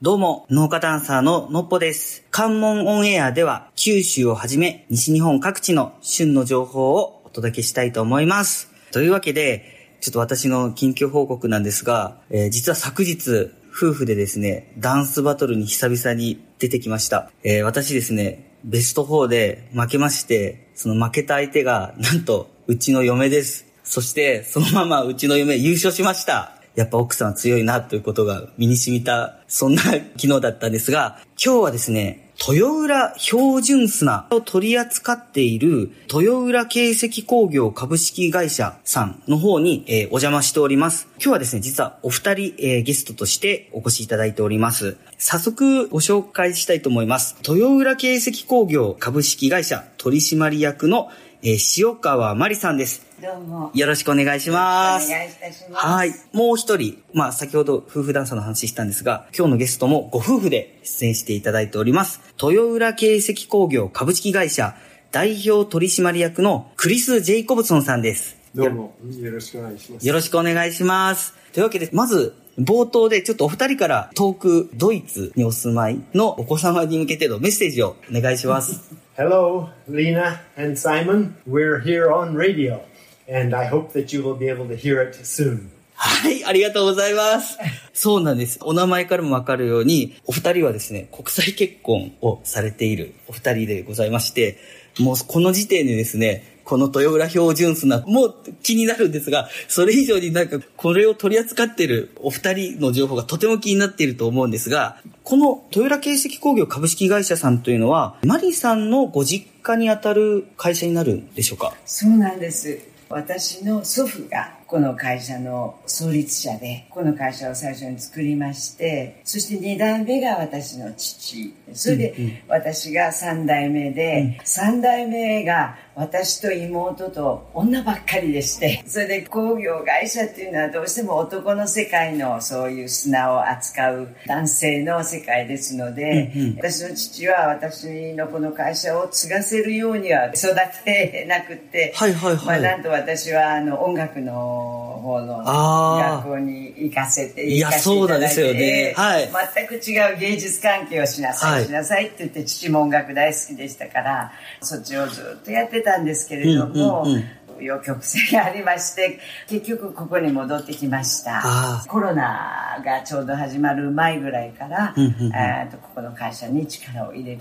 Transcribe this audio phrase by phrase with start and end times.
[0.00, 2.24] どうも、農家ダンサーののっぽです。
[2.30, 8.70] 関門オンエアでは、九州をはじめ、西日本各地の旬の情報をお届けしたいと思います。
[8.92, 17.32] というわけで、ちょっと私の緊急報告なんですが、えー実は昨日、夫婦でですね、ダンスバトルに久々に出てきました。
[17.42, 23.66] えー私ですね、ベスト4で負けまして、その負けた相手が、なんと、うちの嫁です。
[23.82, 26.54] そして、そのままうちの嫁優勝しました。
[26.76, 41.08] やっぱ奥さん強いなということが身に染みた、そんな昨日だったんですが、今日はですね、豊浦標準砂を取り扱っている豊浦形石工業株式会社さんの方に、えーお邪魔しております。
[41.14, 44.98] 今日はですね、実はお二人、えーゲストとしてお越しいただいております。
[45.16, 47.36] 早速ご紹介したいと思います。
[47.48, 51.08] 豊浦形石工業株式会社取締役の、
[51.42, 53.07] えー塩川真理さんです。
[53.20, 53.72] どうも。
[53.74, 55.08] よろしくお願いします。
[55.08, 55.86] お願いいたします。
[55.86, 56.12] はい。
[56.32, 62.20] もう一人、まあ先ほど夫婦ダンサーの話したんですが、今日のゲストもご夫婦で出演していただいております。
[62.40, 64.76] 豊浦形石工業株式会社
[65.10, 68.36] 代表取締役のクリス・ジェイコブソンさんです。
[68.54, 70.06] どうもよろしくお願いします。
[70.06, 71.34] よろしくお願いします。
[71.52, 78.94] というわけで、まず、冒頭でちょっとお二人から遠くドイツにお住まいのお子様に向けてのメッセージをお願いします。
[79.18, 81.34] Hello, Lena and Simon.
[81.44, 82.80] We're here on radio,
[83.28, 85.70] and I hope that you will be able to hear it soon.
[86.00, 87.58] はい、ありがとうございます。
[87.92, 88.58] そうなんです。
[88.62, 94.58] お名前からもわかるように、お二人はですね、国際結婚をされているお二人でございまして、
[95.00, 111.74] もうこの時点でですね、この豊浦標準砂も気になるんですが、それ以上になんかこれを取り扱っているお二人の情報がとても気になっていると思うんですが、この豊浦形石工業株式会社さんというのは、マリさんのご実家にあたる会社になるんでしょうか？
[111.86, 112.78] そうなんです。
[113.10, 121.54] 私の祖父がこの会社の創立者で、この会社を最初に作りまして、そして2代目が私の父。
[121.72, 140.54] それで私が3代目で、3代目が私と妹と女ばっかりでして、それで工業会社っていうのはどうしても男の世界のそういう砂を扱う男性の世界ですので、私の父は私のこの会社を継がせるようには育
[140.84, 142.46] てなくって、はいはいはい。
[142.46, 148.94] まあ、なんと私はあの音楽の方の学校に行かせていやそうなんですよね。
[148.96, 149.28] はい。
[149.56, 151.64] 全く違う芸術関係をしなさい、はい。
[151.64, 157.24] しなさいって言って父も音楽大好きでしたからそっちをずっとやってたんですけれども、うんうんうん。
[157.60, 159.18] 余曲折がありまして
[159.48, 161.40] 結局ここに戻ってきました。
[161.42, 165.34] あコロナがちょうど始まる前ぐらいから、うんうんうん。
[165.34, 167.40] えーとここの会社に力を入れる。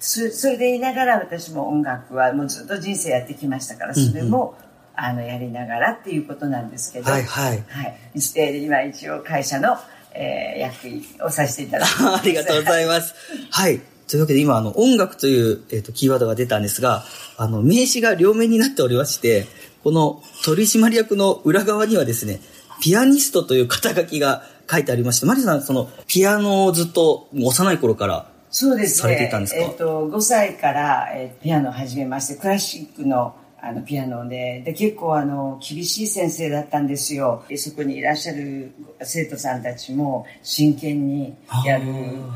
[0.00, 4.54] そそれで言いながら私も音楽はもうずっと人生やってきましたからそれも、
[4.96, 7.64] あのやりながらっていうことなんですけど、はいはい。
[7.68, 9.76] はい、して今一応会社の、
[10.12, 13.14] えー役員をさせていただいて ありがとうございます。
[13.50, 13.80] はい。
[14.08, 17.04] というわけで今、あの、音楽という、えっ、と、キーワードが出たんですが、
[17.36, 19.46] あの、名詞が両面になっておりまして、
[19.82, 22.40] この取締役の裏側にはですね、
[22.82, 29.60] ピアニストという肩書きが書いてありまして、マリさん、その、ピアノをずっと幼い頃から、そうですされてねいたんですか？
[29.62, 33.34] えっと5歳から、えーピアノを始めましてクラシックの
[33.66, 34.62] あのピアノで。
[34.64, 37.44] で結構あの厳しい先生だったんですよ。
[37.48, 42.32] でそこにいらっしゃる生徒さんたちも真剣にやるうん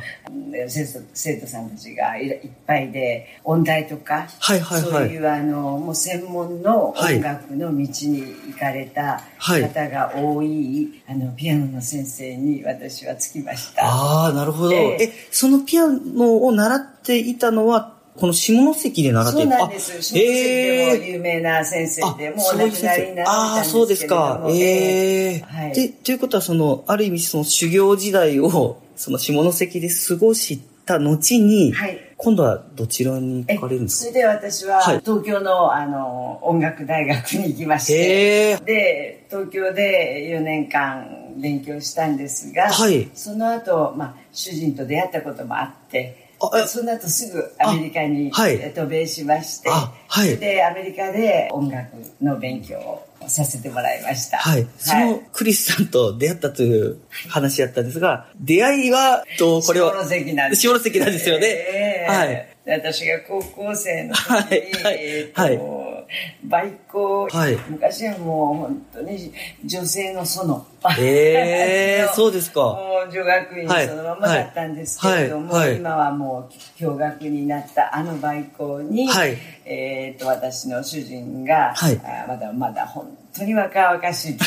[0.69, 4.91] 生徒生徒さんたちがいいっぱいで音大とか、はいはいはい。
[4.91, 9.63] そういうあのもう専門の音楽の道に行かれたはい。
[9.63, 13.85] 方が多い、あのピアノの先生に私はつきました。
[13.85, 14.73] ああ、なるほど。
[14.73, 19.93] えええ、そのピアノを習っていたのは、この下関で習ってそいうたなんです。
[19.99, 23.31] あ下関でもええ有名な先生で、あもうお亡くなりになられたんですけれども。
[23.31, 24.47] ああ、そうですか。
[24.51, 25.73] ええはい。
[25.75, 34.09] で、ということは、その、ある意味、その修行時代を、その下関で過ごした後に、はい今度はどちらに行かれるんですか？
[34.11, 46.28] それで私ははい東京のあの音楽大学に行きまして、で、東京で4年間勉強したんですが、はいその後、まあ、主人と出会ったこともあって、
[46.67, 48.31] その後すぐアメリカに
[48.75, 54.39] 渡米しまして、あはいで、アメリカで音楽の勉強をさせてもらいました。
[54.39, 54.67] はい。
[54.79, 56.99] そのクリスさんと出会ったという
[57.29, 60.63] 話だったんですが、出会いは、と、これは、下関なんです。
[60.63, 61.47] 下関なんですよね。
[61.47, 62.49] ええはい。
[62.65, 65.41] で私が高校生の時に、はいはいえー
[66.09, 67.57] とはいバイク、はい。
[67.69, 69.33] 昔はもう本当に
[69.65, 70.65] 女性の園。
[70.99, 72.61] ええ そうですか。
[72.61, 75.61] もう女学院そのままだったんですけれども、はい。
[75.61, 75.71] はい。
[75.71, 75.79] はい。
[75.79, 79.37] 今はもう教学になったあのバイクに、はい。
[79.65, 82.01] えー、と私の主人が、はい。
[82.05, 83.07] あまだまだ本
[83.37, 84.33] 当に若々し い。
[84.33, 84.39] も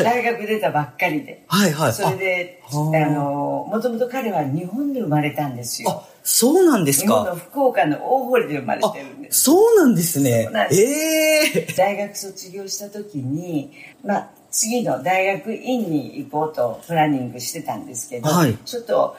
[0.00, 1.92] う大学出たばっかりで、はいはい。
[1.92, 2.74] それであ
[3.10, 6.02] のもともと彼は日本で生まれたんですあ、よ。
[6.02, 7.36] あそうなんです日本のか。
[7.36, 13.70] 福岡の大堀で生まれあてるん、ですそうなんですねええ大学卒業した時に、
[14.02, 19.16] まあ、次の大学院に行こうとプランニングしてたんですけど、はいちょっと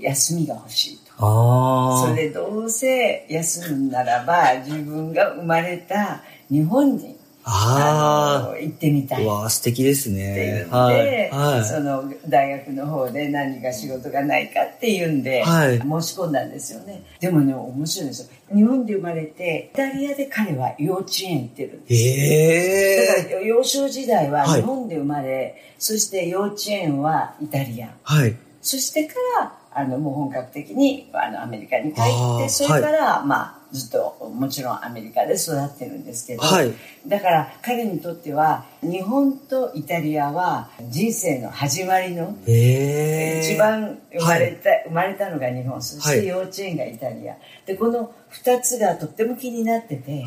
[0.00, 1.12] 休みが欲しいと。
[1.18, 2.08] ああ。
[2.08, 7.17] それでどうせ休むならば自分が生まれた日本に
[7.50, 9.20] ああの行ってみたあ。
[9.20, 9.24] い。
[9.24, 10.62] うわ、素敵ですっていね。
[10.62, 11.30] うんで、はい。
[11.30, 11.64] はい。
[11.64, 28.36] その大学の方で何か仕事がないかっていうんで、はい申し込んだんですよねでもね面白いんですよ日本で生まれてイタリアで彼は幼稚園行ってるんですえだかえら幼少時代ははい日本で生まれ、そして幼稚園はイタリアはい。
[28.60, 36.72] そしてからあのもう本格的にあのアメリカに帰あっーてそれから、まあずっともちろんアメリカで育ってるんですけど、はい。
[37.06, 46.20] だから彼にとっては日本とイタリアは人生の始まりのええ一番生まれた、生まれたのが日本そしはい。
[46.20, 47.36] て幼稚園がイタリア。
[47.66, 50.24] でこの2つがとっても気になってて。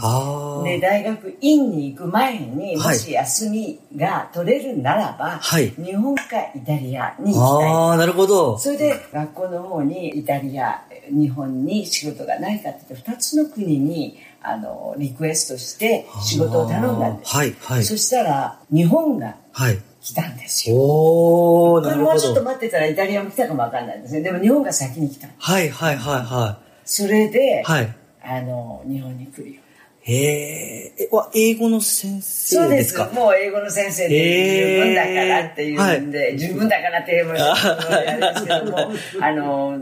[0.63, 6.23] で大学院に行く前にもはいし休みが取れるならば、はい日本か
[6.55, 8.57] イタリアに行きたいああ、なるほど。
[8.57, 17.83] それで学校の方にイタリア日本に仕事がないかって言って2つの国にあのリクエストして仕事を頼んだんです、はい、はい。
[17.83, 19.79] そしたら日本がはい。
[20.01, 22.45] 来たんですよおなるほれもうちょっとど。
[22.45, 27.63] 待ってたらイタリアも来たかもわかんないですねでも日本が先に来たはい、はい、はい、はそれで、い。
[27.63, 27.95] はい。
[28.23, 29.61] あの日本に来るよ。
[30.03, 32.89] へえ、え、わ、英語の先そうで生です。
[32.91, 38.91] すかもう英語の先生で十分だからっていうんで、十分だからって言えばあれですけども
[39.21, 39.77] あの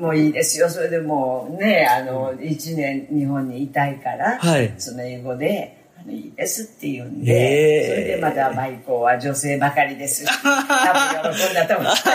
[0.00, 0.68] もういいですよ。
[0.68, 4.74] それでもうねあの1年日本にいたいから、はい。
[4.78, 5.79] その英語で
[6.10, 12.10] いいですって言うんへでーそれでまたバイコは女性ばかりですし 多分喜んだと思いますよ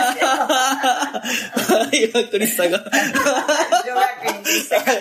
[1.92, 2.78] 岩栗さんが。
[2.78, 4.92] 女学院でしたか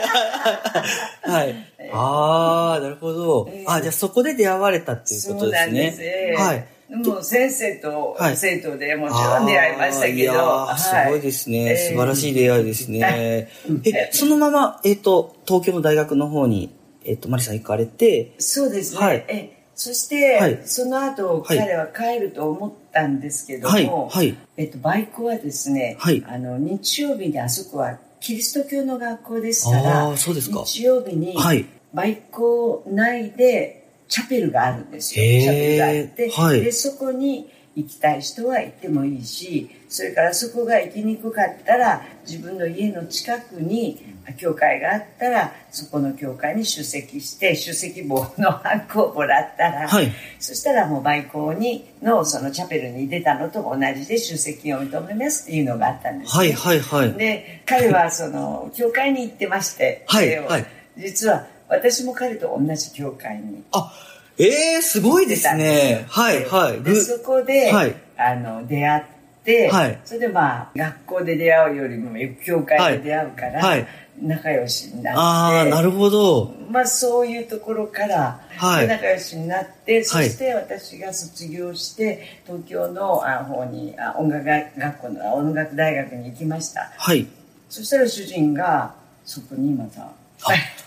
[1.26, 1.56] らはい。
[1.92, 3.50] ああ、なるほど。
[3.68, 6.36] あ、じゃあそこで出会われたっていうそことですうなんです、ね。
[6.38, 6.66] はい。
[6.96, 11.72] もう先生とはい生徒でもちろん出会いましたけど、あーいすごいですね。
[11.72, 13.50] えー素晴らしい出会いですね。
[13.86, 19.26] え、そのまま、えっ、と、東京の大学の方に、えっ、と、マリさん行かれて、そうですね、はい。
[19.28, 20.62] えそして、はい。
[20.66, 21.58] その後、はい。
[21.58, 24.36] 彼は帰ると思ったんですけどはい、も、はい。
[24.58, 26.24] えっと、バイクはですね、はい。
[26.28, 30.64] あの日曜日にあそこはキリスト教の学校ですからそうですか。
[30.66, 31.66] 日曜日にはい。
[31.94, 35.26] バイク内でチャペルがあるんですよ。
[35.26, 36.62] チャペルがあって、はい。
[36.62, 50.12] でそこに行きたい人は行ってもいいしそれからそこが行きにくかったら自分の家の近くに教会があったらそこの教会に出席して出席簿のハンコをもらったら、はい。
[50.40, 57.14] そしたらもうバイコにのそのチャペルに出たのと同じで出席を認めますっていうのがあったんです、はい、はい、はい。
[57.14, 60.66] で彼はその教会に行ってまして、はいではい。
[60.98, 63.64] 実は私も彼と同じ教会に。
[63.72, 63.94] あ、
[64.38, 66.06] ええー、すごいですね。
[66.10, 66.80] はい、はい。
[66.80, 69.04] ぐでそこで、はいあの出会っ
[69.44, 72.12] て、はいそれでまあ学校で出会うよりも
[72.46, 73.88] 教会で出会うから、はいはい
[74.22, 76.54] 仲良しになってああ、なるほど。
[76.72, 87.28] まあそういうところから、はい仲良しになって、そはいして私が卒業して東京のあ方にあ音楽学校の音楽大学に行きましたはい。
[87.70, 90.08] そしたら主人がそこにまた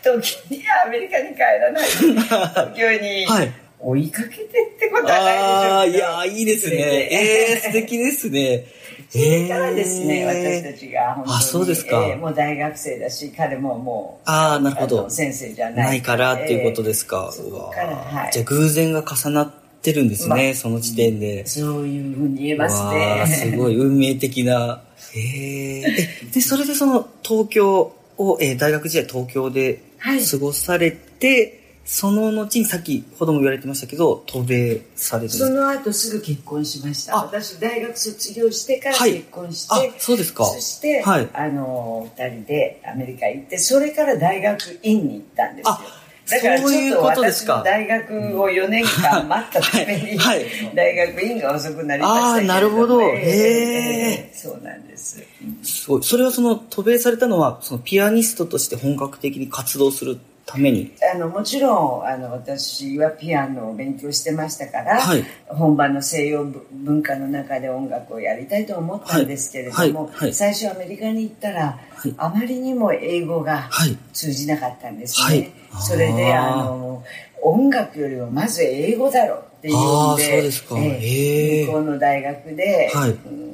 [0.03, 4.47] 東京にアメリカに帰らないで東京に はい追いかけてっ
[4.79, 6.77] てことはああ、ないでしょうけどいやー、いいですね。
[6.77, 8.65] え えー、素敵ですね。
[9.09, 15.09] それからですね、えー私たちが本当にあそうですかえーもう大学生だし彼ももうああ、なるほど。
[15.09, 17.33] 先生じゃないないからっていうことですか。
[17.33, 21.47] えーからはいじゃあ偶然が重なってるんですね、まその時点で。
[21.47, 24.83] そういうふうに言えますわねあすごい運命的な。
[25.15, 25.83] へえ。
[25.87, 30.25] えで、それでその東京を、えー大学時代東京ではい。
[30.25, 35.29] 過ごされて、その後にさっきほども言われてましたけど、渡米される。
[35.29, 37.17] んですかその後すぐ結婚しました。
[37.17, 37.23] あ。
[37.25, 39.15] 私大学卒業してからはい。
[39.15, 40.45] 結婚して、あ、そうですか。
[40.45, 41.29] そして、はい。
[41.33, 45.73] あの二人でアメリカ行ってそれから大学院に行ったんですよ。
[45.73, 47.55] あだからちそういうょっとことですか。
[47.55, 50.45] 私の大学を4年間待ったために、はい。
[50.75, 52.61] 大学院が遅くなりましたけれども。
[52.61, 53.03] あーなるほど。
[53.03, 54.37] えーへー。
[54.37, 55.23] そうなんです。
[55.63, 56.03] すごい。
[56.03, 60.19] それはその渡米されたのは、そのピアニストとして本格的に活動する
[60.51, 60.91] ために？
[61.15, 65.23] あのもちろんあの私はピアノを勉強してましたから、はい。
[65.47, 69.93] 本場の西洋文化の中で音楽をやりたいと思ったんですけれども、はい。
[69.93, 70.05] はい。
[70.15, 70.35] はい。
[70.35, 72.15] 最初アメリカに行ったら、はい。
[72.17, 73.97] あまりにも英語がはい。
[74.15, 75.53] 通じなかったんですね、はい。
[75.83, 77.05] それであの
[77.43, 80.75] 音楽よりもまず英語だろうっていうんであーそうですか。
[80.79, 82.91] えー向こうの大学で、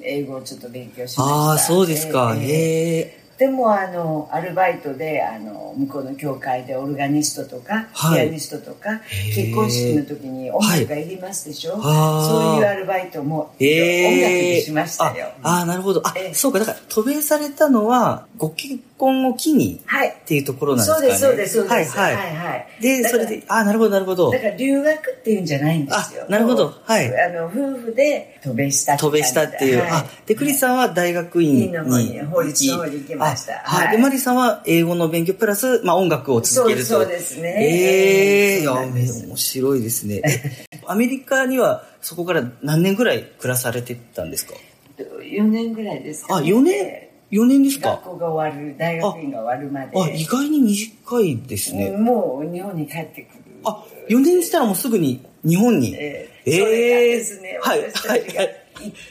[0.03, 1.25] 英語をちょっと勉強しました。
[1.25, 2.37] ああ、そうですか。
[2.39, 2.47] ええ。
[2.47, 3.24] へえ。
[3.45, 8.23] でもあのアルバイトであの向こうの教会でオルガニストとか、はい。
[8.23, 9.03] ピアニストとか
[9.35, 12.27] 結婚式の時に音楽がいりますでしょ、あー。
[12.27, 16.01] そういうアルバイトも音楽ええにしましたよ、ああー、なるほど。
[16.07, 16.35] あえ、え。
[16.35, 16.59] そうか。
[16.59, 20.09] だから、渡米されたのは、ご結婚を機にはい。
[20.09, 21.15] っていうところなんですかね。
[21.15, 21.99] そうですそうですそうです。
[21.99, 22.37] はい、はい。
[22.37, 24.31] はいで、それで、ああ、なるほど、なるほど。
[24.31, 24.39] だ。
[24.39, 26.25] から留学っていうんじゃないんですよ。
[26.29, 26.75] あなるほど。
[26.83, 27.21] はい。
[27.21, 29.81] あの夫婦で渡米した渡米したっていう。
[29.81, 29.91] はい。
[29.91, 31.69] あ、で、クリスさんは大学院に。
[31.69, 33.55] に法律の方に行きました。
[33.55, 33.87] あはい。
[33.87, 33.97] はい。
[33.97, 36.87] で、マリさんは英語の勉強プラス、まあ音楽を続けると。
[36.87, 37.57] そうそうですね。
[37.61, 39.27] ええいや、そうなんです。
[39.27, 40.23] 面白いですね。
[40.25, 44.55] えアメリカにはそこから何年ぐらい暮らされてたんですか
[44.99, 47.09] ？4年ぐらいですか、あ、4年？
[47.35, 47.91] ?4 年ですか？
[47.91, 51.91] 学校が終わる大学院が終わるまであ、意外に短いですね。
[51.91, 53.41] もう日本に帰ってくる。
[53.65, 55.95] あ、4年したらもうすぐに日本に？
[55.95, 58.51] ええーーそれがですね、はい私たちが行っ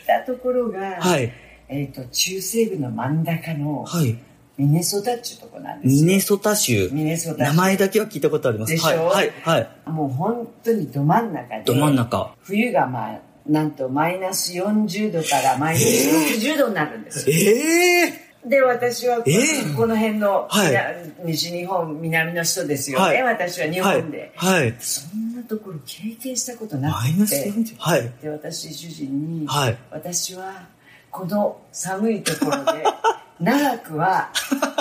[0.08, 1.32] たところが、はい。
[1.70, 4.16] えっ、と、中西部の真ん中のはい。
[4.56, 6.02] ミネソタっていうとこなんですよ。
[6.06, 6.90] ミネソタ州。
[6.94, 8.72] ミネソタ州名前だけは聞いたことあります。
[8.74, 9.06] でしょ？
[9.08, 9.32] はい。
[9.42, 9.62] はい。
[9.62, 9.90] はい。
[9.90, 12.36] もう本当にど真ん中で、ど真ん中。
[12.44, 17.36] 冬がまあ、なんとマイナス40度からマイナス60度になるんですよ。
[17.36, 24.34] ええで、私はこ,、の辺の、はいみな西日本、南の人ですよね、はい私は日はい本で。。
[24.36, 24.76] はい。
[24.80, 27.50] そんなところ経験したことなくて。
[27.50, 27.76] 40。
[27.78, 28.12] はい。
[28.22, 30.68] で私主人に、はい私は
[31.10, 32.84] この寒いところで
[33.40, 34.32] 長くは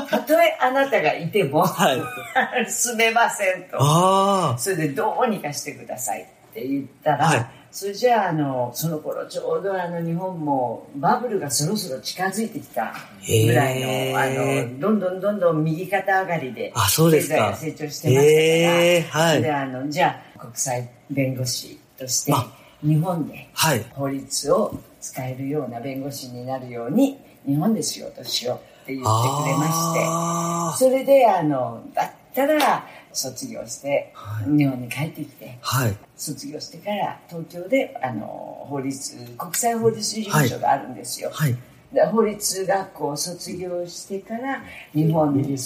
[0.09, 2.01] たとえあなたがいても、はい
[2.71, 12.93] 住めませんとあそれでどうにかしてくださいって言ったら、はいそれじゃああのその頃ちょうどあの日本もバブルがそろそろ近づいてきた
[13.27, 22.47] ぐらいの,、あのどんどんどんどん右肩上がりであそうですか経済が成長してましたから、はいであのじゃあ国際弁護士としてあ
[22.83, 23.69] 日本であ。
[23.69, 23.85] はい。
[23.93, 35.97] 法律を使えるような弁護士になるように日本で仕事しようって言ってくれましてあそれであのだったら卒業してはい日本に帰ってきてーはい。
[36.17, 41.57] 卒業してから東京であの法律国際法律事務所があるんですよ、はい。
[41.93, 44.63] で法律学校を卒業してから
[44.95, 45.57] 日本に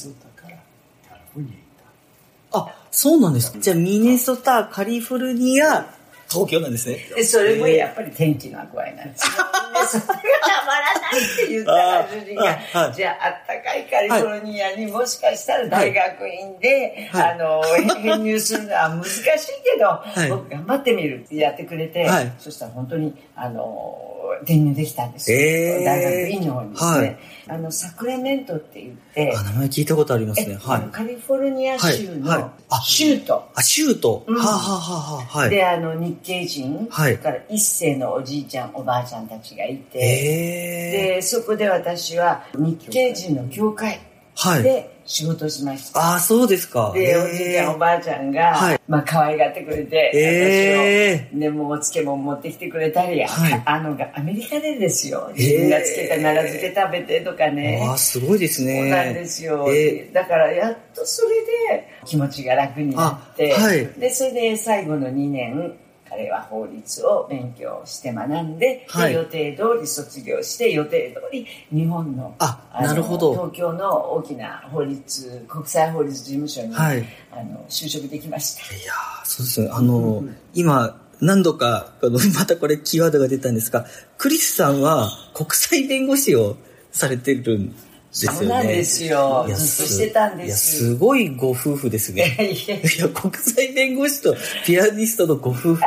[2.57, 3.59] あ、そうなんですか。
[3.59, 5.87] じゃあ、ミネソタ、カリフォルニア、
[6.29, 7.07] 東京なんですね。
[7.15, 9.45] でそれもやっぱり天気の具合なんですよ。
[9.87, 12.95] でそれがたまらないって言ったら主人が、あはい。
[12.95, 17.33] じゃああったかいカリフォルニアにもしかしたら大学院で、はい。
[17.33, 17.63] あの
[17.97, 19.23] 編入するのは難しい
[19.65, 20.31] けど、い。
[20.31, 22.33] 僕頑張ってみるってやってくれて、はい。
[22.39, 25.85] そしたら本当にあの転入できたんですよ、えー。
[25.85, 27.19] 大学院の方にですね、はい。
[27.49, 30.59] あのサクラメントって言ってあ、名前聞いたことありますえね。
[30.63, 30.83] はい。
[30.93, 32.41] カリフォルニア州はい。
[32.41, 32.85] はい。
[32.85, 34.25] 州都、あ、シュート。
[34.27, 34.37] うん。
[34.37, 35.51] はあ、はあはあはあ、はい。
[35.51, 37.19] であの日系人、はい。
[37.19, 44.01] から一世のおじいちゃんおばあちゃんたちがいて、えでそこで私は日系人の教会
[44.35, 44.63] はい。
[44.63, 46.93] で仕事をしました、ああ、そうですか。
[46.93, 48.81] で、おじいちゃんおばあちゃんが、はい。
[48.89, 53.63] まあ可愛がってくれて、え私をでもうお漬物持ってきてくれたり、はい。
[53.65, 55.31] あのアメリカでですよ。
[55.31, 55.37] えー。
[55.37, 58.81] 自分がつけた奈良漬け食べてとかね、ああ、すごいですね。
[58.81, 61.29] そうなんですよ、えだからやっとそれ
[61.77, 63.87] で気持ちが楽になって、あはい。
[63.87, 65.77] でそれで最後の2年
[66.17, 69.13] 彼は法律を勉強して学んで,で、はい。
[69.13, 73.33] 予定通り卒業して予定通り日本のあのなるほど。
[73.33, 77.05] 東京の大きな法律国際法律事務所に、はい。
[77.31, 78.75] あの就職できました。
[78.75, 79.71] いやーそうですね。
[79.71, 81.93] あの、今、何度か、
[82.39, 86.57] またこれキーワードが出たんですが、クリスさんは国際弁護士を
[86.93, 87.87] されてるんです
[88.25, 88.39] よね。
[88.39, 92.37] そうなんですよずっとしてたんですいや、すごいご夫婦ですね。
[92.41, 95.81] いやいや、国際弁護士とピアニストのご夫婦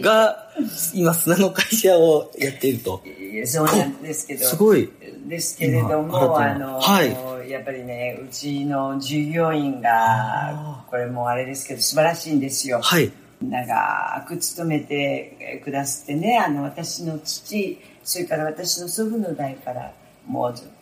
[0.00, 0.50] が、
[0.92, 3.00] 今、砂の会社をやっていると。
[3.44, 4.90] そうなんですけどすごい。
[5.28, 7.02] ですけれど今も、あの、は
[7.48, 12.80] やっぱりね、うちの従業員あが、これもあれですけど、素晴らしいんですよ。
[12.82, 13.10] はい。
[13.42, 19.92] 長く勤めてくださってね、あの、私の父、それから私の祖父の代から、
[20.26, 20.77] もうずっと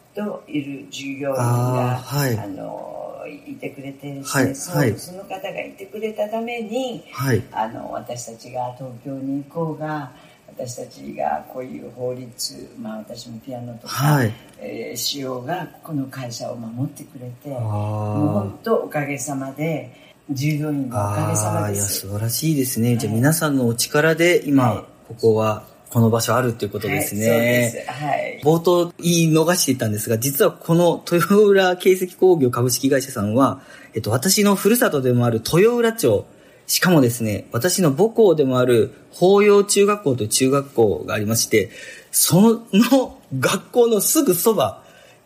[0.47, 2.39] いる従業員が、はい。
[2.39, 4.97] あの、いてくれてね、はいそはい。
[4.99, 7.43] その方がいてくれたために、はい。
[7.53, 10.13] あの私たちが東京に行こうが
[10.47, 14.33] 私たちがこういう法律、まあ、私もピアノとか、はい。
[14.59, 19.93] えー使用がこの会社を守ってくれてもうあ本当おかげさまで
[20.31, 22.01] 従業員のおかげさまです。
[22.01, 22.97] 素晴らしいですね。
[22.97, 23.21] じゃあはい。
[23.21, 24.85] 皆さんのお力で今、はい。
[25.09, 27.31] ここは、この場所あるっていうことですね。
[27.31, 33.61] はい、そうですはい冒頭言い逃していたんですが、実はこの豊浦形石工業株式会社さんは、
[33.95, 36.27] えっと、私のふるさとでもある豊浦町、
[36.67, 41.71] しかもですね、私の母校でもある法陽中学校という中学校がありまして、
[42.11, 44.83] その学校のすぐそば、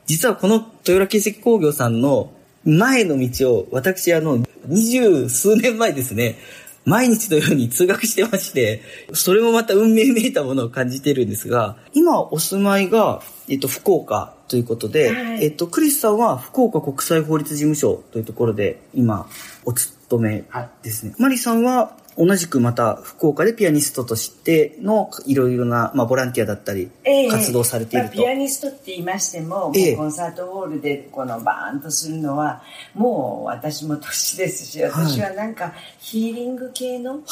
[0.07, 2.33] 実はこの豊浦形石工業さんの
[2.65, 6.37] 前の道を私あの二十数年前ですね、
[6.85, 8.83] 毎日のように通学してまして、
[9.13, 19.29] それもまた運命めいたものを感じてるんですが、今お住まいが、えっと、福岡ということで、はいえっと、クリスさんは福岡国際法律事務所というところで今
[19.65, 20.45] お勤め
[20.83, 21.15] ですね。
[21.19, 27.31] マリさんは同じくまた福岡でピアニストとしてのいろいろな、まあ、ボランティアだったりええ。
[27.31, 28.17] 活動されていると。
[28.17, 29.97] まあピアニストって言いましても,、ええ。
[29.97, 32.63] コンサートホールでこのバーンとするのは
[32.93, 37.23] もう私も年ですし私はなんかヒーリング系の。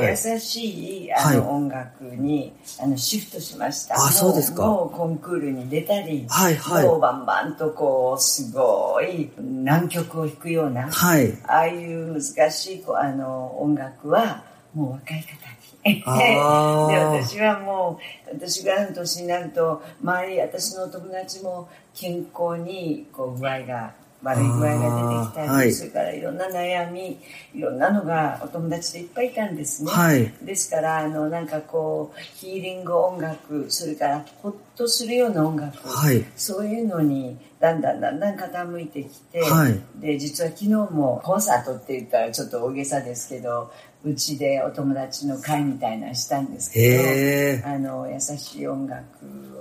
[0.00, 1.48] 優しいあの、はい。
[1.54, 3.94] 音楽にあのシフトしました。
[3.94, 4.66] あもそうですか。
[4.66, 6.84] もうコンクールに出たり、はいはい。
[6.84, 11.32] もうバンバンとこうすごい難曲を弾くような、はい。
[11.46, 15.64] ああいう難しいこうあの音楽はもう若い方に。
[15.84, 18.00] で私はも
[18.30, 23.92] う私が年になると周り私のお友達も健康にこう具合が
[24.24, 25.72] 悪い具合が出てきたり、はい。
[25.72, 27.20] それからいろんな悩み
[27.54, 30.32] いろんなのがお友達でいっぱいいたんですね、はい。
[30.42, 36.24] ですからあのなんかこうヒーリング音楽それからほっとするような音楽、はい。
[36.36, 39.78] そういうのにだんだんだんだん傾いてきて、はい。
[40.00, 43.70] で実は昨日もコンサートって言ったらちょっと大げさですけど
[44.04, 49.04] うちでお友達の会みたいなのしたんですけどあの優しい音楽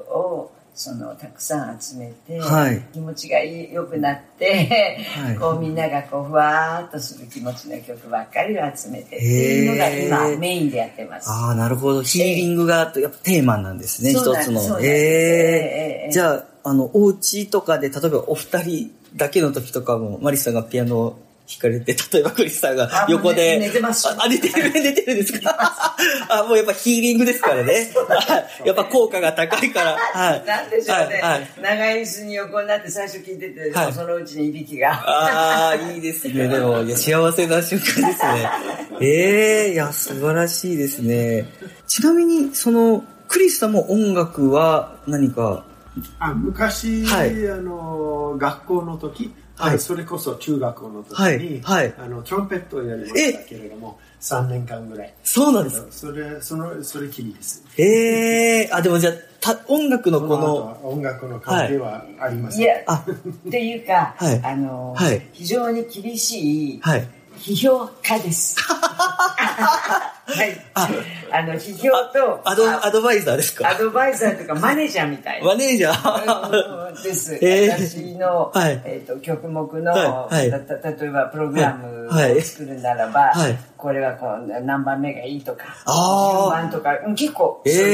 [0.10, 2.82] をそのたくさん集めて、はい。
[2.92, 5.36] 気持ちが良くなって、はい。
[5.38, 11.30] こうみんながこうふわーっとする気持ちの曲ばっかりを集めてっていうのが今メインでやってます。
[11.30, 12.02] ああ、なるほど。
[12.02, 14.80] ヒーリングがやっぱテーマなんですね、一つの。
[14.80, 21.20] ええええじゃあ、あの、お家とかで、例えばお二人だけの時とかも、マリスさんがピアノを
[21.60, 23.58] 弾かれて、例えばクリスさんがあ横で。
[23.60, 25.56] 寝寝てますあ、寝てる、寝てるんですか？
[26.30, 27.92] あ、もうやっぱヒーリングですからね。
[28.08, 29.98] はいやっぱ効果が高いから。
[29.98, 30.44] はい。
[30.46, 34.92] なんでしょうね、はいはい長い椅子に横になって最初聞いてて、はいそのうちにいびきが。
[34.94, 36.48] ああ、いいですね。
[36.48, 38.50] でも、いや、幸せな瞬間ですね。
[39.02, 41.46] ええいや、素晴らしいですね。
[41.88, 45.64] ちなみに、その、クリスさんも音楽は何か、
[46.20, 49.76] あ昔、はいあの学校の時、はい。
[49.76, 51.94] あそれこそ中学校の時はいに、はい。
[51.98, 55.14] あのトランペットをやりましたけれども3年間ぐらい。
[55.24, 55.86] そうなんです。
[55.92, 57.64] それそのそれきりです。
[57.78, 63.06] ええあ、でもじゃあ、た音楽のここの音楽の関係はありません、いや、あ、
[63.48, 64.42] っていうか、はい。
[64.44, 65.28] あの、はい。
[65.34, 67.08] 非常に厳しいはい。
[67.44, 68.56] 批評家です。
[68.64, 70.58] はい。
[70.76, 70.88] あ
[71.32, 73.68] あの、批評と、アド、あアドバイザーですか？
[73.70, 75.48] アドバイザーとかマネージャーみたいな。
[75.48, 76.88] マネージャー？
[76.90, 77.36] うんです。
[77.44, 87.90] えー私の、はいえっと曲目の、はいはいたた例えばプログラムはいを作るならば、はいこれはこう何番目がいいとか、あー順番とか、うん結構そういうことですね。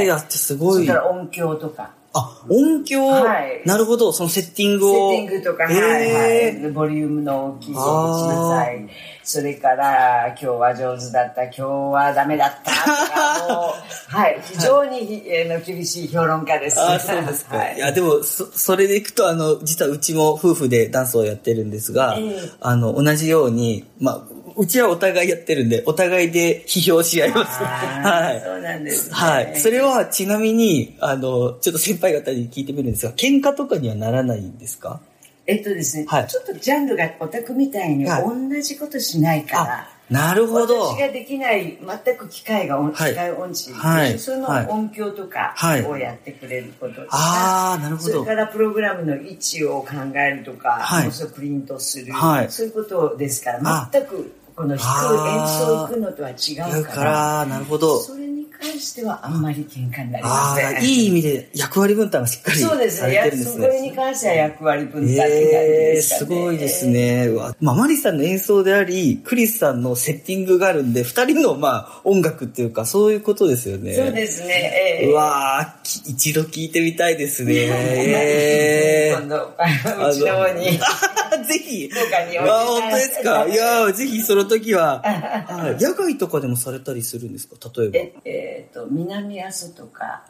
[0.00, 0.86] ええやってすそごい。
[0.86, 1.90] れから音響とか。
[2.12, 5.12] あ、音響、はいなるほど、そのセッティンセグを。
[5.12, 6.66] ッティングとか、はいえはい。
[6.66, 8.88] えボリュームの大きいそうしなさい。
[9.22, 13.74] それから、今日は上手だった、今日はダメだった、とか、
[14.18, 14.40] はい。
[14.42, 16.80] 非常に、えーの厳しい評論家です。
[16.80, 17.78] あそうですか。、はいい。
[17.78, 27.64] や、でも、そ、それでいくと、あの、実はうちも夫婦でダンスをやってるんですが、ええあの、同じように、まあ、うちはお互いやってるんで、お互いで批評し合います。
[27.64, 28.42] はい。
[28.44, 29.14] そうなんですね。
[29.14, 29.58] はい。
[29.58, 35.00] それは、ちなみに、あの、ちょっと先輩方に聞いてみるんですが、喧嘩とかにはならないんですか？
[35.46, 36.26] えっとですね、はい。
[36.28, 38.22] ちょっとジャンルがオタクみたいにはい。
[38.22, 40.94] 同じことしないから、あ、なるほど。
[40.94, 43.12] 私ができない全く機械が音、はい。
[43.12, 44.18] 機械音痴、はい。
[44.18, 45.84] そのはい音響とかはい。
[45.86, 48.12] をやってくれることとか、あーなるほど。
[48.12, 51.10] それからプログラムの位置を考えるとか、はい。
[51.10, 52.50] そプリントする、はい。
[52.50, 57.98] そういうことですかあら全くこの弾く演奏行くのとは違違うから、なるほど。
[57.98, 60.66] それに関してはあんまり喧嘩になりまあせん。
[60.76, 63.00] あ、いい意味で役割分担がしっかりそうですね。
[63.00, 63.66] されてやるんですね。
[63.66, 66.18] それに関しては役割分担って感じええですかね。
[66.18, 67.26] すごいですね。
[67.28, 73.94] うわまあ、マリさんの演奏であり、クリスさんのセッティングがあるんで、二人の、まあ、音楽っていうか、そういうことですよね。
[73.94, 75.00] そうですね。
[75.00, 77.54] ええうわ一度聞いてみたいですね。
[77.70, 80.66] え今度、うちの方 に。
[80.78, 81.88] ーぜひ。
[81.88, 83.46] どうかにうわ本当ですか？
[83.48, 85.02] いやーぜひその時は。
[85.02, 87.56] はい野外とかでもされたりするんですか？
[87.76, 87.98] 例えば。
[87.98, 90.24] えええっ、と、南阿蘇とか、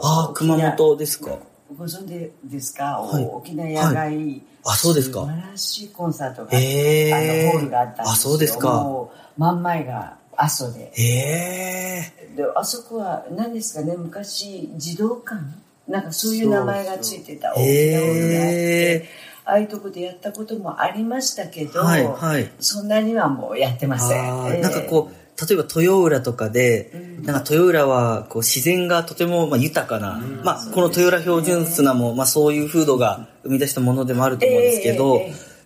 [0.00, 1.38] ああ、熊本ですか。
[1.76, 3.24] ご存知ですか、はい。
[3.24, 5.20] 大きな野外、あそうですか。
[5.20, 7.14] 素晴らしいコンサートが、へー。
[7.14, 8.12] あのホールがあったんですよ。
[8.12, 8.82] あそうですか。
[8.82, 10.92] もう真ん前が阿蘇で。
[10.96, 15.36] ええで、あそこは何ですかね、昔、児童館？
[15.88, 19.08] なんかそういう名前がついてた大きなホールがあって
[19.44, 22.50] ああいうとこでやったこともありましたけど、はいはい。
[22.58, 24.60] そんなにはもうやってません。
[24.60, 26.90] なんかこう、例えば豊浦とかで、
[27.22, 35.20] なんか豊浦はこう自然がとてもまあ豊かな、まあこの豊浦標準砂もまあそういう風土が生み出したものでもあると思うんですけど、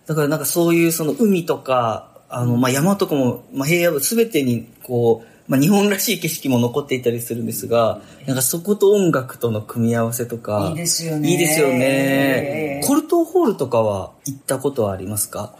[0.07, 11.29] だからなんかそういうその海とか、あのまあ山とかも、まあ平野部すべてにこう、まあ日本らしい景色も残っていたりするんですが、なんかそこと音楽との組み合わせとか、いいですよね。
[11.29, 11.75] いいですよね。
[11.79, 12.87] ええ。
[12.87, 15.53] コルトホールとかは行ったことはありますか？
[15.53, 15.59] あ、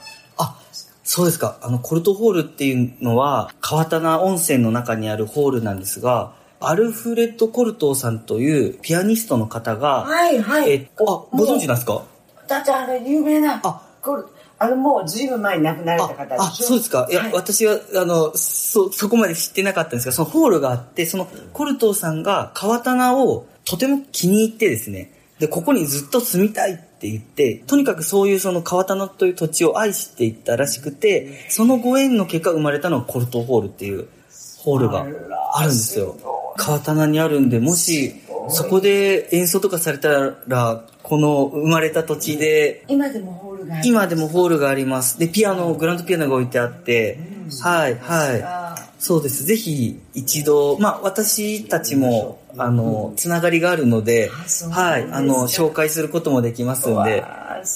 [1.13, 1.57] そうですか。
[1.61, 10.71] あの、コルトホールっていうのは、川棚温泉の中にあるホールなんですが、アルフレッド・コルトーさんというピアニストの方が、はいはい。
[10.71, 12.05] え、あ、ご存知なんですか？
[12.47, 14.23] だってあの有名な、あこれ、
[14.57, 17.05] あのもうずいぶん前に亡くなられた方であそうですか。
[17.11, 34.07] いや、はい私は、あの、そ、そこまで知ってなかったんですが、そのホールがあって、そのコルトーさんが川棚をとても気に入ってですね、で、ここにずっと住みたいって言って、とにかくそういうその川棚という土地を愛していったらしくて、そのご縁の結果生まれたのがコルトホールっていう
[34.59, 35.05] ホールが
[35.53, 36.15] あるんですよ。
[36.57, 38.13] 川棚にあるんで、もし、
[38.49, 45.19] そこで演奏とかされたら、この生まれた土地で、今でもホールがある今でもホールがあります。
[45.19, 47.19] で、ピアノ、グランドピアノが置いてあって、
[47.59, 48.43] はい、はい。
[48.43, 49.43] あそうです。
[49.43, 54.29] ぜひ一度、まあ私たちも、あの、つながりがあるので
[54.71, 57.21] はい、あの、紹介することもできますんで。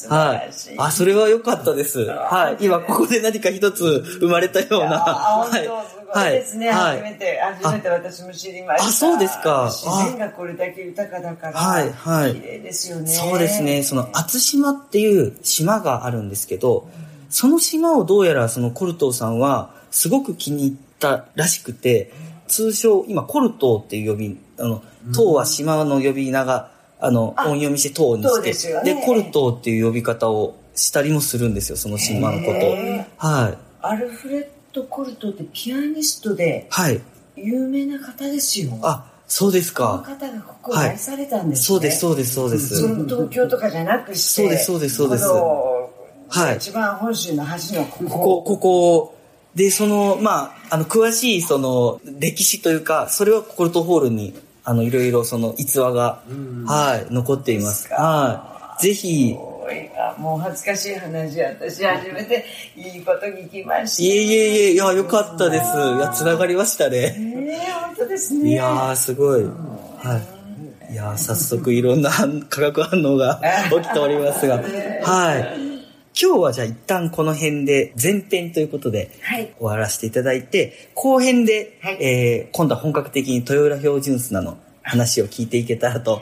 [0.09, 0.77] はい。
[0.77, 2.05] あ、それは良かったです。
[2.05, 2.65] はい。
[2.65, 4.99] 今ここで何か一つ 生まれたような。
[4.99, 6.31] はい。
[6.31, 6.69] ですね。
[6.69, 8.87] はい初めて、初めて私も知りました。
[8.89, 13.11] あそうですか自然がこれだけ豊かだから、はいはい綺麗ですよね。
[13.11, 13.81] そうですね。
[13.81, 16.87] その、厚島っていう島があるんですけど、
[17.29, 22.11] その島をどうやらそのコルトーさんはすごく気に入ったらしくて、
[22.47, 33.07] 通称、今コルトーっていう呼び、あの、島は島の呼び名が、あの、あ音読みして島に島して、でねコルトーっていう呼び方をしたりもするんですよ、その島のことへ。
[33.17, 33.57] はい。
[33.81, 37.01] アルフレッド・コルトってピアニストではい。
[37.35, 38.77] 有名な方ですよ。
[38.81, 40.15] あ、そうですこのか。
[40.15, 41.65] 方がここを愛されたんですね。
[41.65, 42.81] そうです、そうです、そうです。
[42.81, 45.23] その東京とかじゃなくして、そうですそうですそうです
[46.29, 48.09] はい一番本州の端のここ。
[48.09, 49.15] ここ、ここ、
[49.55, 54.33] で、その、まあ、あの、詳しい、その、歴史というか、それはコルトホールに、
[54.65, 56.23] あの、いろいろ、その、逸話が、
[56.67, 57.87] はい、残っています。
[57.93, 58.83] はい。
[58.83, 59.33] ぜひ、
[60.17, 64.03] もう恥ずかしい話、私初めていいこと聞きました。
[64.03, 65.63] いえいえいえ、いや、よかったです。
[65.63, 67.15] いや、つながりましたね。
[67.17, 68.51] ええ本当ですね。
[68.51, 69.43] いやー、すごい。
[69.43, 70.21] は
[70.89, 70.93] い。
[70.93, 74.61] いやー、早速いろんな反 化学反応が 起きておりますが、
[75.03, 75.64] はい。
[76.17, 86.21] 今日はじゃあ一旦この辺で前編ということではい終わらせていただいて、後編で、はいえー今度は本格的に豊浦標準砂の話を聞いていけたらと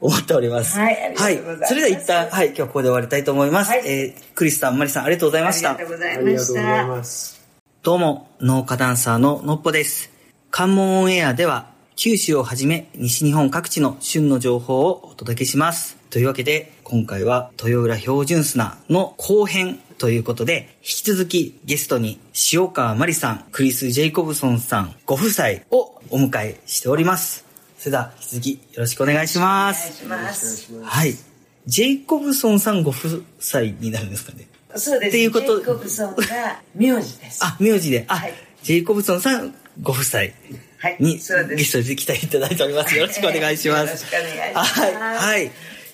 [0.00, 0.76] 思っております。
[0.76, 3.70] はいありがとうございますそれでは一旦、はい、今日はここで終わりたいと思います。
[3.70, 5.88] はいえークリスさん、マリさん、ありがとうございましたありが。
[5.88, 6.86] とうございあましりがとうございた。
[6.88, 7.40] ます。
[7.84, 10.10] どうも、農家ダンサーののっぽです。
[10.50, 15.96] 関門オンエアでは、九州をはじめ西日本各地の旬の情報をお届けします。
[16.10, 22.18] というわけで、今回は豊浦標準砂の後編ということで、引き続きゲストに
[22.52, 27.44] 塩川真理さん、クリス・ジェイコブソンさんご夫妻をお迎えしております。
[27.78, 29.98] それでは引き続きよろしくお願いしまお願いす。
[29.98, 30.82] します。
[30.82, 31.14] はい。
[31.64, 34.48] ジェイコブソンさんご夫妻になるんですかね。
[34.74, 35.08] そうです。
[35.10, 37.44] っていうことジェイコブソンが名字です。
[37.44, 38.04] あ、名字で。
[38.08, 38.32] あ、はい
[38.64, 40.22] ジェイコブソンさんご夫妻
[40.78, 42.96] はいにゲストで来ていただいております。
[42.96, 43.86] よろしくお願いします。
[43.86, 44.94] よろしくお願いしますはい。
[44.94, 45.50] はい。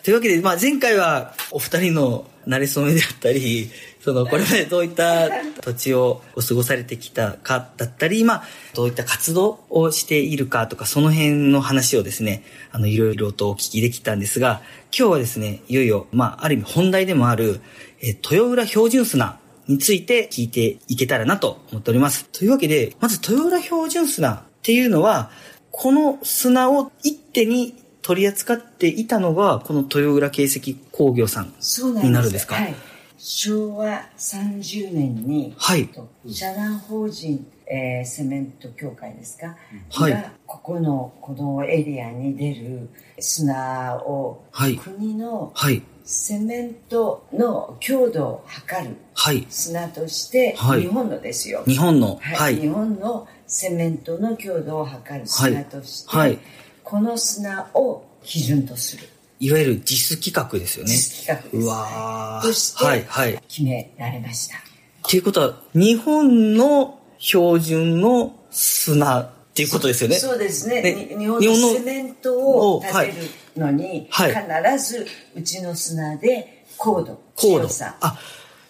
[0.07, 5.29] というわけで、まあ、前回はお二人の馴れ初めであったり、その、これまでどういった
[5.63, 14.63] 土地をお過ごされてきたかだったり、まあ、どういった活動をしているかとか、その辺の話をですね、あの、いろいろとお聞きできたんですが、
[14.97, 17.61] 今日はですね、いよいよ、まあ、ある意味本題でもある、
[18.01, 22.27] えー豊浦標準砂について聞いていけたらなと思っております。
[22.27, 25.33] というわけで、まず豊浦標準砂っていうのは、
[25.73, 27.75] この砂を一手に
[28.07, 31.53] 取り扱っていたのが、この豊浦形石工業さん。
[32.05, 32.55] になるんですか？
[32.55, 32.75] はい。
[33.19, 39.57] 昭和30年に、はいと社団法人、えーセメント協会ですか、
[39.91, 42.89] はいがここのこのエリアに出る
[43.19, 45.83] 砂を、はい国のはい。
[46.05, 49.45] セメントの強度を測るはい。
[49.51, 51.65] 砂として、はい日本のですよ。
[51.67, 52.57] 日本の、はいはい。
[52.61, 56.39] 日本のセメントの強度を測る砂として、はいはい
[56.87, 59.09] この砂を基準とする
[59.41, 60.93] いわゆる実規格ですよね。
[60.93, 63.43] 実規格ですうわーとしてはい、はい。
[63.49, 64.57] 決められました。
[64.57, 64.61] っ
[65.11, 70.17] ていうことは、日本の標準の砂っていうことですよね。
[70.17, 70.81] そうですね。
[70.81, 73.07] ねに日本ののセメントを立て
[73.57, 77.97] るのに、はい必ずうちの砂で高度、高度強さ。
[78.01, 78.19] あ、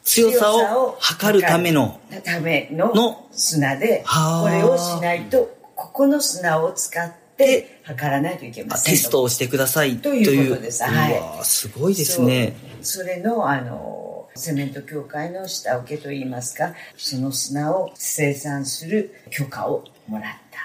[0.02, 2.00] 強さを測るための。
[2.24, 7.25] ためのの砂で、はあこれをしないと、ここの砂を使って
[7.84, 12.54] 測らないといけませんテストをしてくださいということですはいうわーすごいですね。
[12.82, 20.60] それのあのセメント協会の下請けといいますかその砂を生産する許可をもらった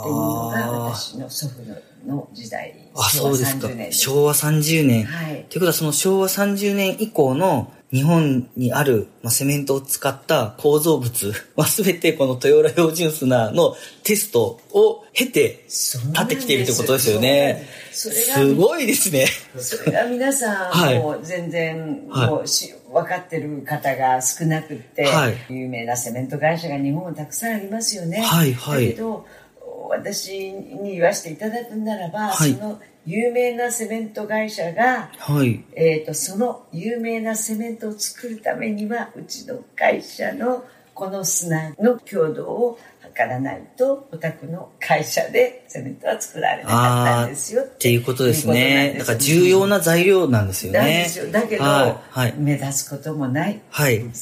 [0.00, 0.90] っていうのがはあ。
[0.90, 3.92] 私の祖父のの時代あ、そうですか30年。
[3.92, 5.04] 昭和30年。
[5.04, 17.66] はいということは、その昭和30年以降の日本にある、まあ、セメントを使った構造物はすべてこの豊浦標準砂のテストを経て立ってきているということですよね。
[17.92, 19.26] すすごいですね。
[19.56, 28.20] それが皆さはいんもう全然はいもうし分かってる方が少なくって、はい有名なセメント会社が日本はたくさんありますよね。
[28.20, 29.26] はいはいだけど
[29.88, 35.64] 私に言わせていただくならば、はいその有名なセメント会社がはい。
[35.72, 42.78] えー、とその有名なセメントを作るためにはうちの会社のこの砂の強度を
[43.16, 48.96] 測らないとお宅の会社でセメントは作られなかったんですよっていうことですね。
[48.98, 51.08] だから重要な材料なんですよね。
[51.32, 51.96] だけど、はい。
[52.10, 52.34] はい。
[52.36, 53.62] 目立つこともない。
[53.70, 54.00] はい。
[54.00, 54.12] 本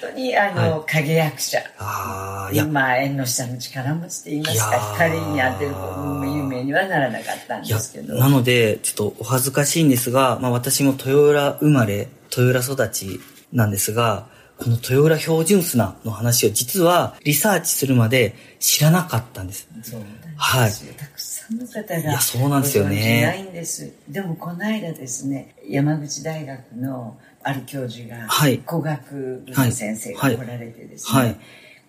[0.00, 1.58] 当にあの、は影役者。
[1.78, 5.70] あ今縁の下の力持ちと言いますか光に当てる
[6.36, 13.20] 有名にはならなかったんですけどなので、ちょっとお恥ずかしいんですが、まあ私も豊浦生まれ、豊浦育ち
[13.52, 14.32] なんですが、
[14.64, 19.68] この豊浦標準砂の話を実はリサーチするまで知らなかったんです。
[19.82, 20.70] そうなんですよ、はい。
[20.96, 23.22] たくさんの方がいやそうなんですよね。
[23.26, 23.92] ないんです。
[24.08, 28.58] でもこの間ですね山口大学のある教授が、はい。
[28.60, 31.28] 工学部の先生が来られてですね、はい。
[31.28, 31.36] はい。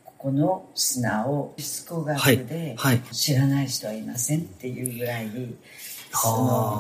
[0.04, 2.46] ここの砂を地質工学はい。
[2.46, 3.00] ではい。
[3.14, 5.30] 知らない人はいませんっていうぐらい、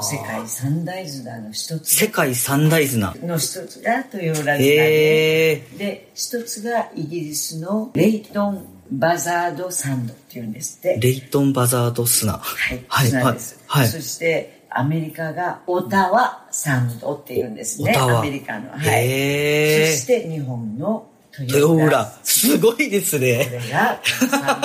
[0.02, 3.14] 世界三大砂の一つ世界三大砂。
[3.22, 5.78] の一つが豊浦砂で、へえ。
[5.78, 10.98] で一つがイギリスのレイトン・バザード・サンドっていうんですって。
[11.02, 12.34] レイトンバザード砂。
[12.34, 13.88] はい、はい砂です、はい。
[13.88, 17.92] そしてアメリカがオタワサンドっていうんですね。
[17.92, 18.20] オタワ。
[18.20, 18.72] アメリカの。
[18.72, 19.96] はい、へえ。
[19.96, 22.14] そして日本の豊豊浦浦。
[22.24, 23.50] すごいですこね。
[23.52, 24.62] れが三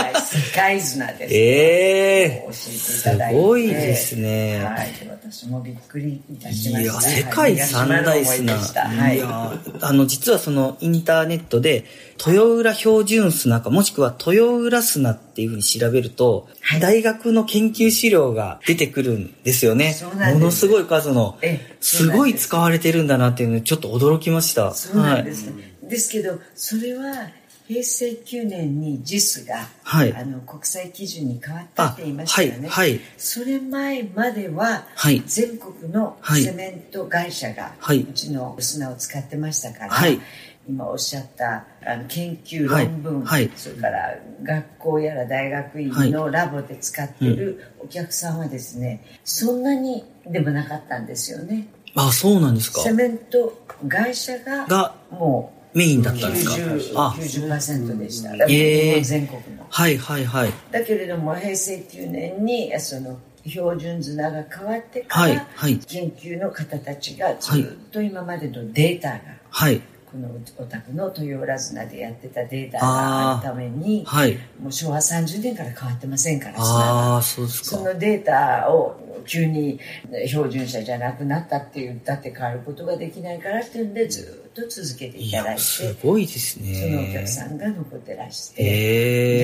[0.54, 2.44] 大世です、ええ。
[2.46, 3.40] 教えていただいて。
[3.40, 4.64] すごいですね。
[4.64, 8.54] はい、で私もびっくりいたしまいや、した世界三大砂。
[8.54, 9.16] はい。
[9.16, 11.84] いや、あの、実はそのインターネットで、
[12.24, 16.80] 豊浦標準砂か、もしくは豊浦砂っていうふうに調べると、はい。
[16.80, 19.96] 大学の研究資料が出てくるんですよね。
[20.34, 24.74] ものすごい数のええ、すごい使われてるんだなっていうのにちょっと驚きました。
[24.74, 25.46] そうなんです。
[25.46, 27.28] ね、ですけどそれは
[27.70, 30.12] 平成9年に JIS が、はい。
[30.12, 33.00] あの国際基準に変わったって言いましたよね、あはいはい。
[33.16, 35.22] それ前までは、はい。
[35.24, 36.42] 全国のはい。
[36.42, 38.00] セメント会社が、はい。
[38.00, 40.20] うちの砂を使ってましたから、はい。
[40.68, 43.48] 今おっしゃったあの研究はい論文、はい。
[43.54, 51.68] それから学校やら大学院のラボで使ってるお客さんはですね、そんなにでもなかったんですよね。
[51.94, 52.80] あ、そうなんですか。
[52.80, 58.34] セメント会社ががもうメインだったんですか？90あ、90%でした。
[58.34, 59.66] ええ日本全国の。
[59.68, 60.52] はいはいはい。
[60.70, 69.80] だけれども平成9年にその標準砂が変わってから、はいはい研究の方たちがずっと今までのデータが、はい。
[70.10, 74.36] このお宅の豊浦砂でやってたデータがあるために、はい。
[74.60, 77.76] もう昭和30年から変わってませんから砂あそうですか。
[77.76, 79.78] そのデータを急に
[80.26, 86.74] 標準車じゃなくなったって言ったって変わることができないからっていうんでずっと続けていただいてすごいですね。
[86.74, 88.64] そのお客さんが残ってらして、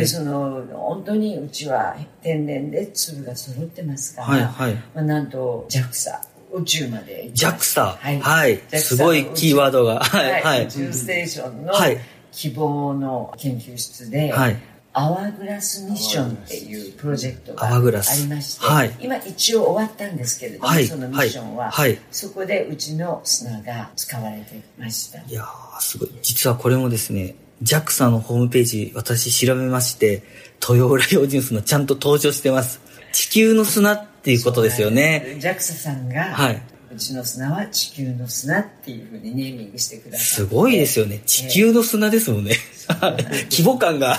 [0.00, 7.96] でその本当にうちは天然で粒が揃ってますから、はいはいまあ、なんと JAXA 宇宙まで JAXA。
[7.96, 8.12] は
[8.48, 8.58] い。
[8.58, 10.00] JAXA すごいキーワードが。
[10.00, 10.70] はいはいはい宇。
[10.70, 11.98] 宙ステーションのはい
[12.32, 14.56] 希望の研究室で、はい
[14.98, 26.10] アワーグラスミッションっていうプロジェクトがアワーグラスありまして、はい今一応終わったんですけれども、はいそのミッションは、はいはいそこでうちの砂が使われてましたいやー、すごい。
[26.22, 30.22] 実はこれもですね、JAXA のホームページ、私調べまして、
[30.66, 32.80] 豊浦標準砂ちゃんと登場してます。
[33.12, 35.36] 地球の砂っていうことですよね。
[35.38, 36.56] JAXA さんが、はい。
[36.90, 41.20] ううちの砂は地球の砂っていうふうにネーミングしてくださすごいですよね。
[41.26, 42.56] 地球の砂ですもんね。
[43.52, 44.18] 規模感が。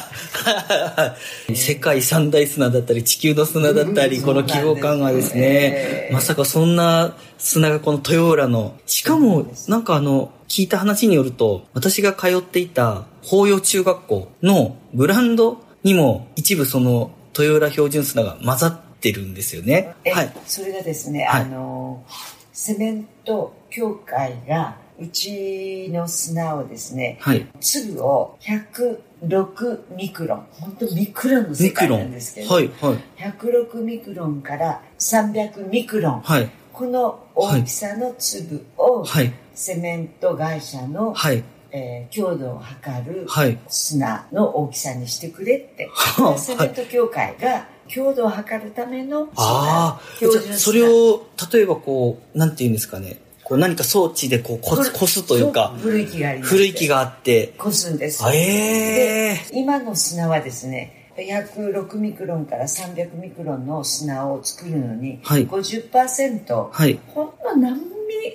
[1.53, 19.95] 世界三大砂だったり地球の砂だったり、この規模感がですね、まさかそんな砂がこの豊浦の、しかもなんかあの、聞いた話によると、私が通っていた法洋中学校のグラウンドにも一部その豊浦標準砂が混ざってるんですよね。
[20.05, 20.33] はい。
[20.45, 22.03] それがですね、はい、あの、
[22.51, 41.43] セメント協会がうちの砂をですね、はい、粒を106ミクロン、本当ミクロンの世界なんですけど、はいはい、106ミクロンから300ミクロン、はい、この大きさの粒を、はい、セメント会社の、はい。
[41.69, 43.27] えー、強度を測る
[43.67, 53.19] 砂の大きさにしてくれって、 はい、セメント協会が強度を測るためのああそれを例えばこうなんていうんですかね。
[53.43, 57.54] こう何か装置でこうここすというか古い木があり古い木があって。
[57.58, 58.21] こすんです。
[58.34, 67.84] ええー、今の砂はですね106ミクロンから300ミクロンの砂を作るのに、はい、50%、はい、ほんの何ミ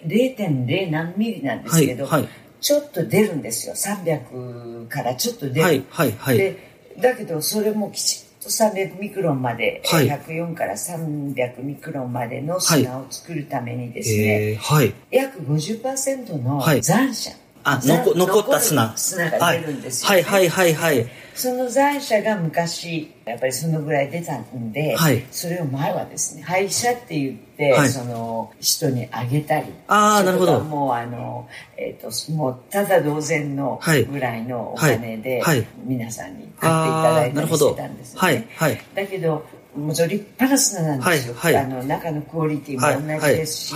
[0.07, 2.23] リ0.0何ミリなんですけど、はい。
[2.23, 3.75] はい、ちょっと出るんですよ。
[3.75, 18.96] 300からちょっと出る、はいはいはい、でだけどそれもきちっと300ミクロンまで、はい、104から300ミクロンまでの砂を作るためにですね、はい、約50%の残渣、あ残残った砂。
[18.96, 21.07] 砂が出るんですよ、ね、はいはいはいはい。
[21.35, 29.66] その残渣が昔やっぱりそのぐらい出たんで、はい、それを前はですね廃車って言って、はい、その人にあげたり。
[29.88, 30.61] ああなるほど。
[30.61, 35.42] もうあの、えーと、もうただ同然のぐらいのお金で、
[35.85, 39.46] 皆さんに買っていただいたりしてたんですよね、はいだけど
[39.77, 43.75] もう立派な砂なんですよ、あの中のクオリティも同じですし、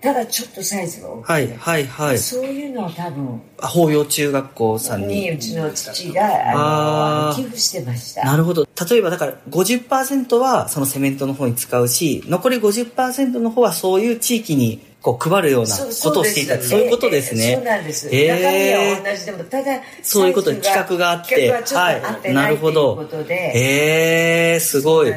[0.00, 3.40] ただちょっとサイズが大きい、はいはいはい、そういうのを多分。
[3.60, 5.20] 法洋中学校さんに。
[5.22, 6.22] にうちの父が
[6.54, 8.24] あの寄付してました。
[8.24, 8.66] なるほど。
[8.90, 14.80] 例えばだから50%はそのセメントの方に使うし残り50%の方はそういう地域に
[15.16, 17.54] こう配るようなことをしていたそういうことですね。
[17.54, 18.08] そうなんです。
[18.12, 23.08] えー、中身は同じでも、ただ、そういうことで企画があって、はい、なるほど。
[23.30, 25.12] ええー、すごい。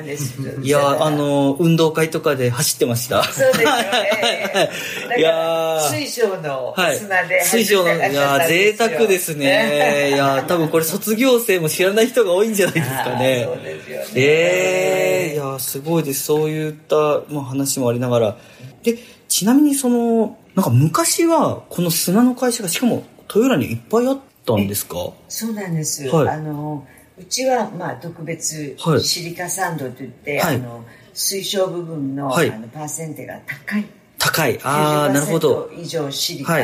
[0.61, 3.23] いや、あの、運動会とかで走ってました。
[3.23, 4.69] そうですよね。
[5.17, 10.11] いや水晶の砂で、はい、水晶の、いや、贅沢ですね。
[10.15, 13.43] いや、多分これ卒業生も知らない人が多いんじゃないですかね。
[13.51, 14.05] そうですよね。
[14.15, 16.23] ええー、いや、すごいです。
[16.23, 16.95] そういった、
[17.29, 18.37] まあ、話もありながら。
[18.83, 25.13] で、ちなみにその、なんか昔はこの砂の会社がしかも豊浦にいっぱいあったんですか？
[25.29, 26.07] そうなんです。
[26.09, 26.85] はい、あの、
[27.17, 33.85] うちはまあ特別シリカサンドといって、はい、あの水晶部分の,、はい、あのパーセンテが高い。
[34.31, 34.59] 高い。
[34.63, 35.69] ああ、なるほど。
[35.75, 36.57] 以上シリカ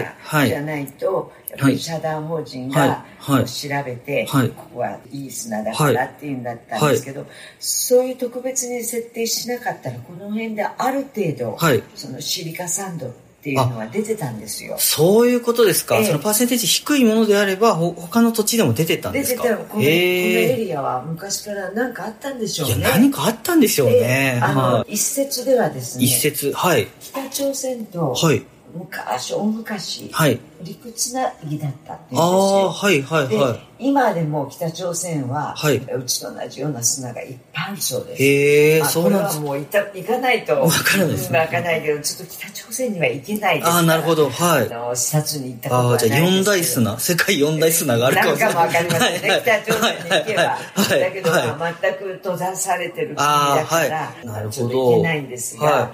[0.45, 3.05] じゃないと、やっぱり社団法人が
[3.45, 7.25] 調べて、ここはいい砂だからっていうんだったんですけど、
[7.59, 11.57] そういう特別に設定しなかったら、この辺である程度、
[11.95, 14.75] そのシリカサンドっていうのは出てたんですよ。
[14.79, 15.97] そういうことですか。
[15.97, 19.43] えー、そのパーセンテージ低いものであれば、ほ他の土地でも出てたんですか？
[19.43, 22.75] 出てたこの,、エリアは昔から何かあったんでしょうね。
[22.77, 24.39] いや、何かあったんでしょうね。
[24.39, 26.03] えー、あの、一説ではですね。
[26.03, 26.87] 一説、はい。
[26.99, 28.43] 北朝鮮と、はい。
[28.73, 32.21] 昔大昔、はい、陸つなぎだったっていうんですよ。
[32.21, 33.59] あはいはいはい。
[33.79, 38.23] 今でも北朝鮮は、はい、うちと同じような砂がいっぱいあるそうです。
[38.23, 39.37] へえ、まあ、そうなんです。
[39.37, 41.39] これはもう行った行かないと分からないですね。
[41.39, 44.73] 分からないけどちょっと北朝鮮には行けないですああなるほどはい。
[44.73, 48.55] あの視察に行ったことはないですあじゃあ四大砂世界四大砂があるかもしれない。
[48.55, 53.23] なんかも分かりませんね、はい、北朝鮮に行けば、はい、だけど、まあ、全く閉ざされてる国だ
[53.65, 55.91] から、なるほど行けないんですが、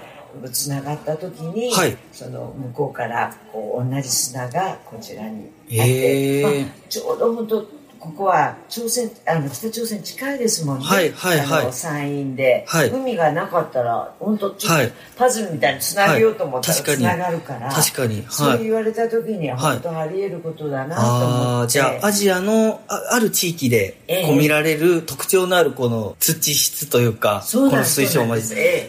[0.50, 6.52] つながった時に、はい、その向こうからこう同じ砂がこちらにあって、まあ、
[6.88, 7.66] ちょうど本当
[8.04, 18.26] ここは朝鮮あの北朝鮮近いですもんね、はいはいはい、あの山陰で、はい、海がなかったら本当ちょっとパズルみたいにつなげようと思ったらつながるから、確かに。
[18.28, 28.42] そう言われた時には本当あり得ることだなと思って、あじゃあアジアのあある地域でこう見られる特徴のあるこの土質というか、この水晶まで、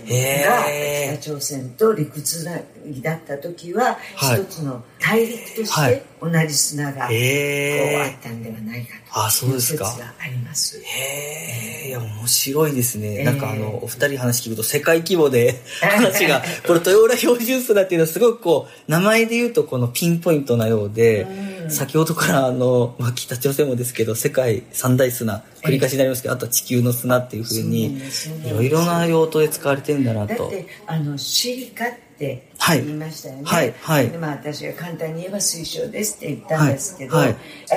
[0.09, 8.95] えー、北朝鮮と陸つなぎだった時は、一つの大陸として同じ砂がこうあったんではないか
[9.29, 10.81] という説があります。
[10.81, 13.23] へえ、いや面白いですね。
[13.23, 21.27] なんかあのお二人話聞くと世界規模で 話がこれ豊浦標準砂っていうのはすごくこう名前で言うとこのピンポイントなようで、
[21.69, 27.99] 先ほどからあの、まあ、北朝鮮もですけど世界三大砂繰り返しになりますけど、あとは地球の砂っていうふうに
[28.43, 30.35] いろいろな用途で使われてるんだなと。
[30.35, 32.83] だってあのシリカってってはい。
[32.83, 33.43] 言いましたよね。
[33.45, 33.73] はい。
[33.81, 34.09] はい。
[34.09, 37.27] でまあ、私が簡単に言えば水晶ですって言ったんですけど、あ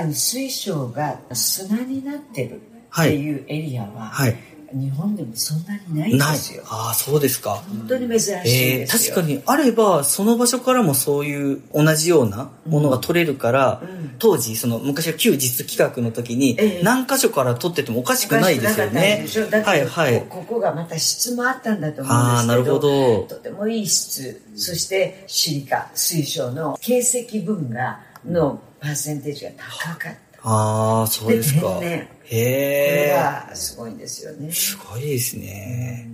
[0.04, 4.36] の水晶が砂になってるっていうエリアは、はい
[4.72, 6.62] 日本でもそんなにないんですよ。。
[6.66, 7.62] ああ、そうですか。
[7.68, 8.86] 本当に珍しいえー。
[8.86, 19.26] 確かにあればその場所からもそういう同じようなものが取れるから、うん当時その昔は旧実企画の時にええ何箇所から取っててもおかしくないですよね
[19.64, 31.60] はいはいこここがまた質もあったんだと思うんあですけどあなるほどとてもいい質そしてシリカ水晶の形石分がのパーセンテージが高かったああそうですか。
[31.60, 34.52] で天然これへえがすごいんですよね。
[34.52, 36.08] すごいですね、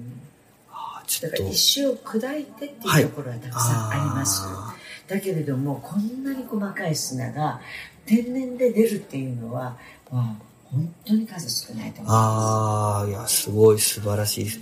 [0.70, 1.36] あーちょっと。
[1.36, 4.74] だから石を砕いてっていうところはたくさんあります、あ
[5.08, 7.60] だけれどもこんなに細かい砂が
[8.06, 9.76] 天然で出るっていうのは、
[10.10, 10.36] まあ、
[10.70, 12.12] 本当に数少ないと思います。
[12.12, 14.60] ああ、いや、すごい素晴らしいです。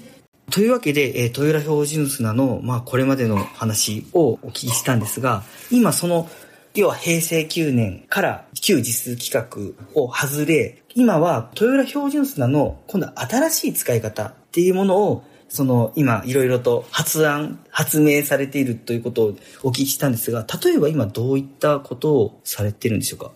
[0.50, 6.28] というわけで、えー、豊浦標準砂の、まあ、これまでの話をお聞きしたんですが、今その、
[6.74, 23.32] 要は平成9年から旧実数企画を外れ、今は豊浦標準砂の今度は新しい使い方っていうものを、その今いろいろと発案、発明されているということをお聞きしたんですが、例えば今どういったことをされてるんでしょうか？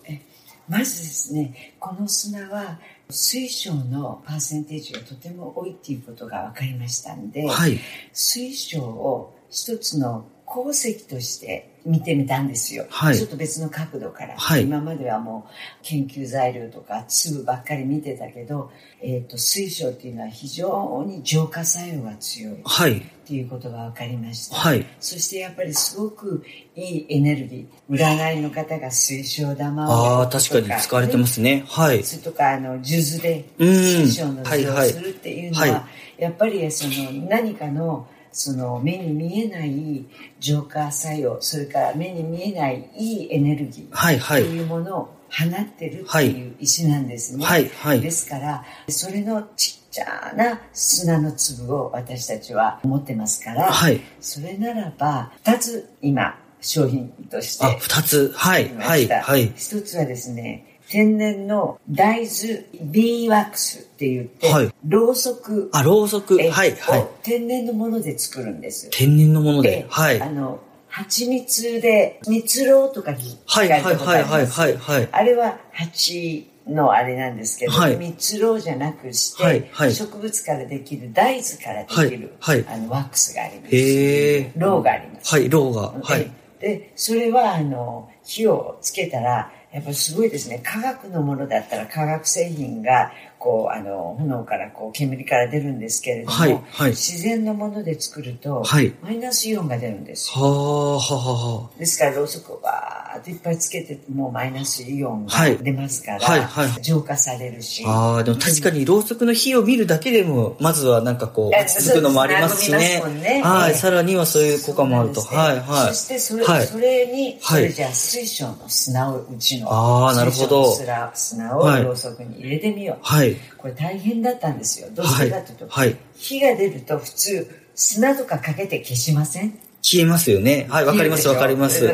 [0.67, 2.79] まずですねこの砂は
[3.09, 7.79] 水晶のパーセンテージがとても多いっていうことが分かりましたんで、はい。
[8.11, 13.17] 水晶を一つの鉱石として見てみたんですよ、はい。
[13.17, 14.63] ちょっと別の角度から、はい。
[14.63, 15.51] 今まではもう
[15.83, 18.71] 研究材料とか粒ばっかり見てたけど、
[19.01, 22.53] えー、と水晶っていうのは非常に浄化作用が強い。
[22.53, 23.01] っはい。
[23.27, 24.85] ていうことが分かりました、はい。
[25.01, 26.45] そしてやっぱりすごく
[26.77, 27.93] いいエネルギー。
[27.93, 31.65] 占いの方が水晶玉をあ確かに使われてますね。
[31.67, 32.03] はい。
[32.05, 33.67] それとかあの数珠でうん。
[33.67, 34.89] 水晶の図をはいはい。
[34.91, 35.87] するっていうのは、は
[36.17, 40.05] やっぱりその何かのその目に見えない
[40.39, 47.43] 浄化作用それから目に見えないいいエネルギーはいはいというものを放ってるっていう石なんですね。
[47.43, 58.31] はいはいですからそれのちっちゃな砂の粒を私たちは持ってますから、はいそれならば2つ今商品としてあ、二つ。
[58.35, 58.73] はい。
[58.75, 59.07] はい。
[59.07, 59.51] はい。
[59.55, 66.41] 一つはですね天然の大豆ビーワックスって言って、はいろうそくあ、ろうそく。
[66.41, 66.75] えはい。
[66.75, 67.17] はいを。
[67.23, 68.89] 天然のもので作るんです。
[68.91, 69.85] 天然のものでで。
[69.89, 70.21] はい。
[70.21, 73.69] あの蜂蜜で蜜ろうとか聞はい。
[73.69, 74.23] たことはい。
[74.23, 74.47] はい。
[74.47, 74.77] はい。
[74.77, 75.09] はい。
[75.11, 83.75] あれは蜂のあれなんですけど、はい蜜ろうじゃなくして、はいはい植物からできる大豆からできる、はいはいあのワックスがあります。
[83.75, 84.51] へえ。
[84.55, 85.33] ろうがあります。
[85.35, 85.49] はい。
[85.49, 85.93] ろうが。
[86.01, 86.19] はい。
[86.19, 90.61] ででそれはあの火をつけたらやっぱすごいですね。
[90.63, 113.41] 科学のものだったら化学製品がこうあの炎からこう煙から出るんですけれども、はいはい自然のもので作ると、はいマイナスイオンが出るんですよはあ、はははですからろうそくをバーッといっぱいつけてもマイナスイオンがはい出ますから、はいはい浄化されるしああ、でも確かにろうそくの火を見るだけでも、まずはなんかこう、え落ち着くのもありますしねね。
[113.43, 113.71] はい。
[113.71, 115.21] ええさらにはそういう効果もあると。
[115.21, 115.59] そうなはい。
[115.59, 115.87] はい。
[115.89, 123.26] そしてそれ,、はいそれに、そはいれじゃあ水晶の砂をうちのあーなるほど砂砂をはいろうそくに入れてみよう、はい。
[123.57, 124.87] これ大変だったんですよ。
[124.93, 125.87] どうしてかというと、はい。
[125.89, 129.59] はい火が出ると普通砂とかかけて消しません？
[129.81, 130.65] 消えますよね。
[130.69, 130.85] はい。
[130.85, 131.93] わかります、わかります。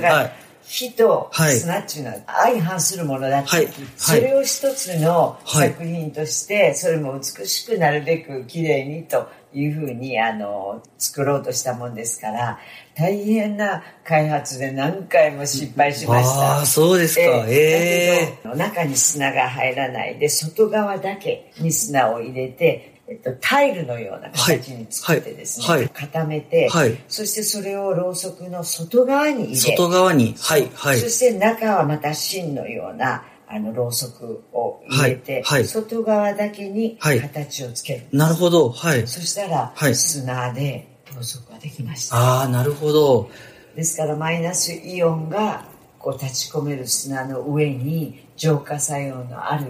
[0.66, 1.58] 火とはい。
[1.58, 3.68] 砂っていうのは相反するものだって、はい。
[3.98, 5.70] それを一つのはい。
[5.70, 12.60] 作品として、それも美しくなるべく綺麗にというふうにあの作ろうとしたもんですから
[12.96, 16.58] 大変な開発で何回も失敗しました。
[16.58, 17.22] ああ、そうですか。
[17.48, 30.36] ええだけど中に砂が入らないで外側だけに砂を入れて、えっと、タイルのような形に作ってですね、はいはい固めて、はいそしてそれをろうそくの外側に入れ外側に。
[30.40, 30.70] はい。
[30.74, 31.10] はいそ。
[31.10, 38.70] して中はまた芯のようなあのろうそくを入れて、はいはい外側だけにはい形をつける、なるほど。
[38.72, 39.08] はい。
[39.08, 43.30] そしたら、はい砂でろうそくができましたああ、なるほど。
[43.76, 45.66] ですからマイナスイオンが
[46.00, 49.66] こう立ち込める砂の上に浄化作用のある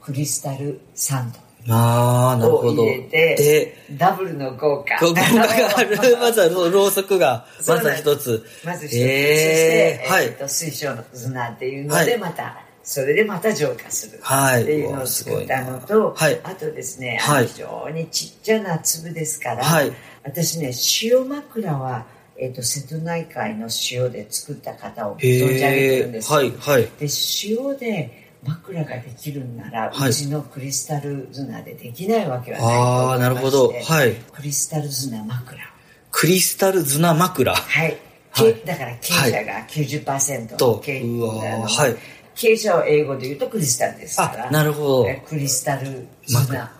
[0.00, 1.32] クリスタルサン
[1.70, 2.76] ああ、なるほど。
[2.76, 5.96] ドを入れてで、ダブルの豪華効果がある。
[6.18, 8.44] まずはろうろうそくが、まずは一つ。
[8.64, 12.58] まず一つ、えーそして、はいえーと水晶の砂っていうのはいでまた、
[12.88, 14.18] それでまた浄化する。
[14.22, 14.62] はい。
[14.62, 16.40] っていうのを作ったのと、はい。
[16.42, 17.46] あとですね、はい。
[17.46, 19.92] 非常にちっちゃな粒ですから、はい。
[20.24, 20.72] 私ね
[21.02, 22.06] 塩枕は、
[22.38, 25.98] えー、と瀬戸内海の塩で作った方を存じ上げて。
[25.98, 26.32] るんです。
[26.32, 26.50] よはい。
[26.50, 26.82] はい。
[26.98, 27.08] で
[27.44, 30.08] 塩で枕ができるんなら、はい。
[30.08, 33.68] うちのクリスタル砂でできないわけはないとああ、思いましてなるほど。
[33.68, 34.14] はい。
[34.32, 35.60] クリスタル砂枕
[36.10, 37.54] クリスタル砂枕。
[37.54, 37.98] はい。
[38.30, 38.54] はい。
[38.54, 41.54] けだから傾斜が90%との傾うわー。
[41.54, 41.96] あのはい
[42.38, 46.70] 傾斜を英語で言うとクリスタルですからあなるほどえクリスタル砂枕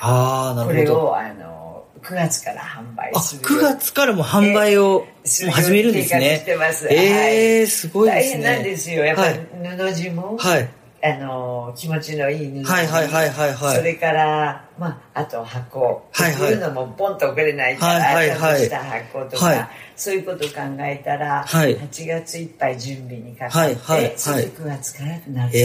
[0.00, 0.84] ああ、なこるほど。
[0.84, 6.86] れをあの9月から販売あ、する9月からも販売をもうする始めるんですねしてます。
[6.88, 8.42] ええはいすごいですね。
[8.44, 9.04] 大変なんですよ。
[9.04, 10.68] やっぱはいり布地も、はい。
[11.14, 13.76] あの気持ちのいい布地はいはいはいはいはい。
[13.76, 16.40] それから、まあ、あと箱、はいはい。
[16.40, 18.60] こういうのもポンと送れないから、はいはいはい。
[18.60, 19.68] した箱とか、はい。
[19.96, 21.78] そういうことを考えたら、はい。
[21.78, 24.14] 8月いっぱい準備にかかって、はいはいはい。
[24.16, 25.56] そして9月からとなると。
[25.58, 25.60] え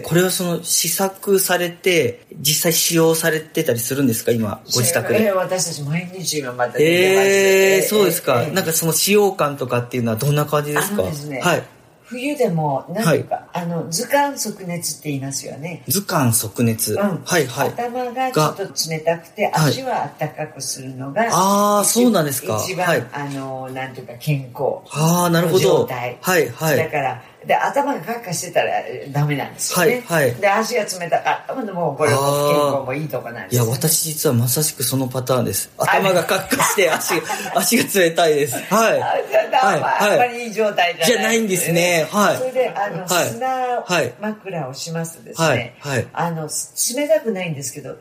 [0.00, 4.32] えこれはその試作されて、実際使用されてたりするんですか？
[4.32, 5.32] 今、ご自宅ええで。
[5.32, 8.42] 私たち毎日今また出てましてええそうですか。
[8.42, 11.02] ええなんかその使用感とかっていうのはどんな感じですか？
[11.02, 11.62] あのですねはい。
[12.08, 16.94] 冬でも何ていうか、あの図鑑即熱って言いますよね図鑑即熱。
[16.94, 17.68] うんはいはい。
[17.68, 25.84] 頭がちょっと冷たくてはい足は暖かくするのが、あー一そうなんですか一番、はいあのなんていうか健康ああ、なるほど。
[25.84, 26.76] 態はいはい。
[26.78, 30.40] だからで頭がカッカしてたらえダメなんですよね、はいはい。
[30.40, 33.56] で足が冷たかったももうこれも健康もいいとこなんです。
[33.56, 35.70] よ、いや、私実はまさしくそのパターンです。
[35.78, 37.22] 頭がカッカして 足が、
[37.54, 38.54] 足が冷たいです。
[38.54, 39.02] はい。
[39.60, 42.08] あんまりいい状態じゃないじゃないんですね。
[42.10, 42.36] はい。
[42.38, 43.28] それであの、はい。
[43.28, 46.06] 砂はい枕をしますとですね、はいはい。
[46.12, 46.48] あの
[46.96, 47.96] 冷たくないんですけど涼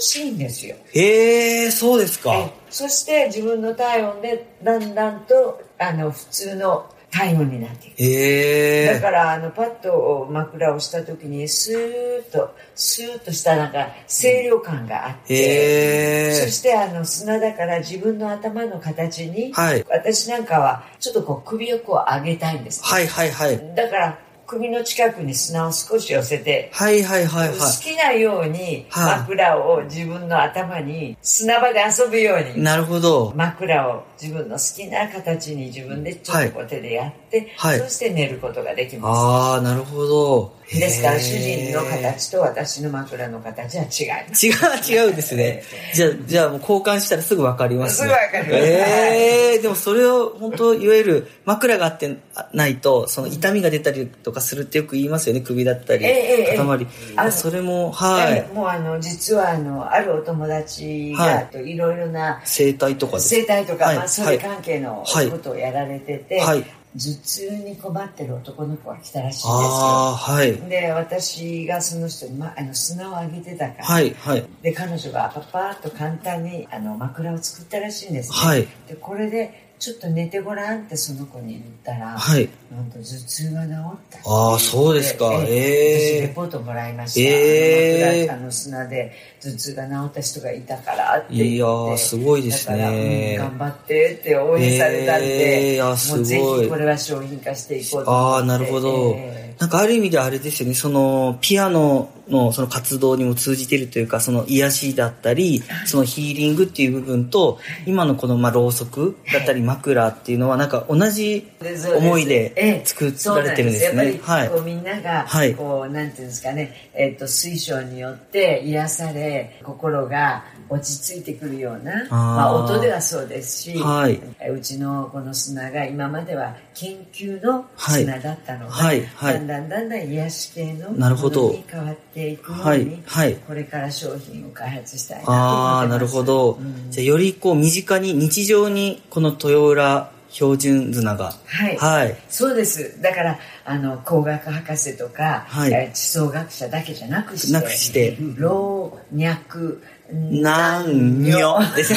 [0.00, 0.76] しいんですよ。
[0.94, 2.34] ええそうですか。
[2.34, 2.50] え。
[2.70, 7.94] そして自分の体温でだんだんとあの普通の体温になっていく。
[7.98, 8.94] ええ。
[8.94, 19.84] だからあのパッと枕をした時にスーッとスーッとしたなんか清涼感があって、へーそしてあの砂だから自分の頭の形に、はい。
[19.88, 23.74] 私なんかはちょっとこう首をこう上げたいんです、はいはいはい。
[23.74, 27.58] だから首の近くに砂を少し寄せて、はいはいはいはい。
[27.58, 33.32] 好きなようにはい枕を自分の頭に砂場で遊ぶようになるほど。
[33.34, 39.18] 枕を自分の好きな形に自分でちょっとこう手でやって、はいそして寝ることができます。
[39.18, 40.56] ああ、なるほど。
[40.68, 44.46] ですから主人の形と私の枕の形は違います。
[44.46, 45.62] 違う、違うんですね。
[45.94, 48.08] じゃあ、じゃあもう交換したらすぐわかりますね。
[48.08, 52.16] すぐわかりますええでもそれを本当、いわゆる枕があって
[52.52, 55.40] ないと、その痛みが出たりとかするってよく言いますよね。
[55.40, 56.90] 首だったり、ええええ肩周り。
[57.14, 58.46] あのそれも、はい。
[58.52, 66.64] もうあの実はあのあるお友達が、はいといろいろな整体とかです生態とか、はいまあ、それ関係のはいことをやられてて、はい
[66.96, 69.48] 頭痛に困ってる男の子が来たらしいんですよ。
[69.48, 70.56] はい。
[70.68, 74.44] で私がその人に、ま、あの砂をあげてたから、はい、はい。
[74.62, 82.48] で彼女がパパーッと簡単にあの枕を作ったらしいんです、ねはいでこれでちょっと寝てごらんってその子に言ったら、はい。
[82.70, 83.74] なんと頭痛が治っ
[84.10, 85.44] たあーそうですか。
[85.46, 86.18] ええ。
[86.18, 92.78] え私レポートもらいました、ええあの枕あの砂で頭痛が治った人がいたからっていやーすごいですね。
[92.78, 96.18] だから、うん頑張ってって応援されたんで、ええいやすごい。
[96.18, 99.14] もうぜひこれは商品化していこうとああ、なるほど。
[99.16, 111.48] ええなんかある意味であれですよね、そのピアノのその活動にも通じてるというか、その癒しだったり、そのヒーリングっていう部分と、今のこのまあろうそくだったり枕っていうのはなんか同じ
[111.96, 114.20] 思いで作られてるんですね。
[114.22, 114.48] はい。
[114.50, 115.54] こうみんなが、はい。
[115.54, 124.20] こう、なんていうんですかね、えっ、と、水晶によって癒され、心が落ち着いてくるような、まあ音ではそうですし、はい。
[124.40, 129.04] えうちのこの砂が今までは研究の砂だったのが、はい。
[129.06, 129.34] はい。
[129.34, 131.46] だんだんだんだん癒し系のもなるほど。
[131.48, 133.02] のに変わっていくように、はい。
[133.06, 133.34] はい。
[133.36, 136.16] これから商品を開発したいなとああ、な思ってます。
[136.16, 136.52] るほど。
[136.52, 136.90] うん。
[136.90, 141.32] じゃあよりこう身近に日常にこの豊浦標準綱が。
[141.46, 141.76] はい。
[141.76, 142.16] はい。
[142.28, 143.00] そうです。
[143.00, 145.72] だから、あの、工学博士とか、はい。
[145.72, 148.18] えー地層学者だけじゃなくして、なくして。
[148.36, 149.78] 老若
[150.12, 151.94] なんにょです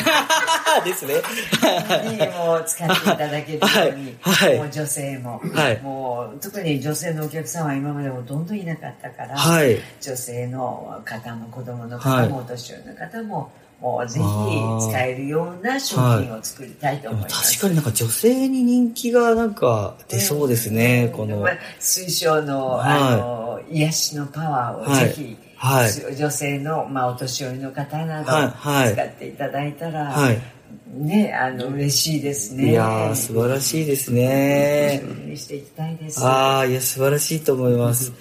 [0.83, 1.13] ですね。
[2.05, 4.49] にも使っていただけるように、はい。
[4.49, 4.57] はい。
[4.57, 5.81] もう女性も、はい。
[5.81, 9.77] もう特に女性のお客さんは今までほとんどいなかったから、はい。
[10.01, 12.27] 女性の方も子供のはい。
[12.27, 14.25] 方もお年寄りの方も、もうぜひ
[14.89, 17.59] 使えるような商品を作りたいと思います。
[17.59, 21.37] 確かになんか女性に人気がなんか出そうですね、この。
[21.37, 21.49] ま。
[21.49, 22.99] あ水晶の,、はい。
[22.99, 26.15] あの癒しのパワーをぜひ、はい。
[26.15, 28.93] 女性の、まあ、お年寄りの方などはいはい。
[28.93, 30.41] 使っていただいたら、はい。
[30.91, 32.71] ねあの嬉しいですね。
[32.71, 35.03] いやー、素晴らしいですね。
[35.35, 36.25] していきたいです。
[36.25, 38.13] ああ、いや、素晴らしいと思います。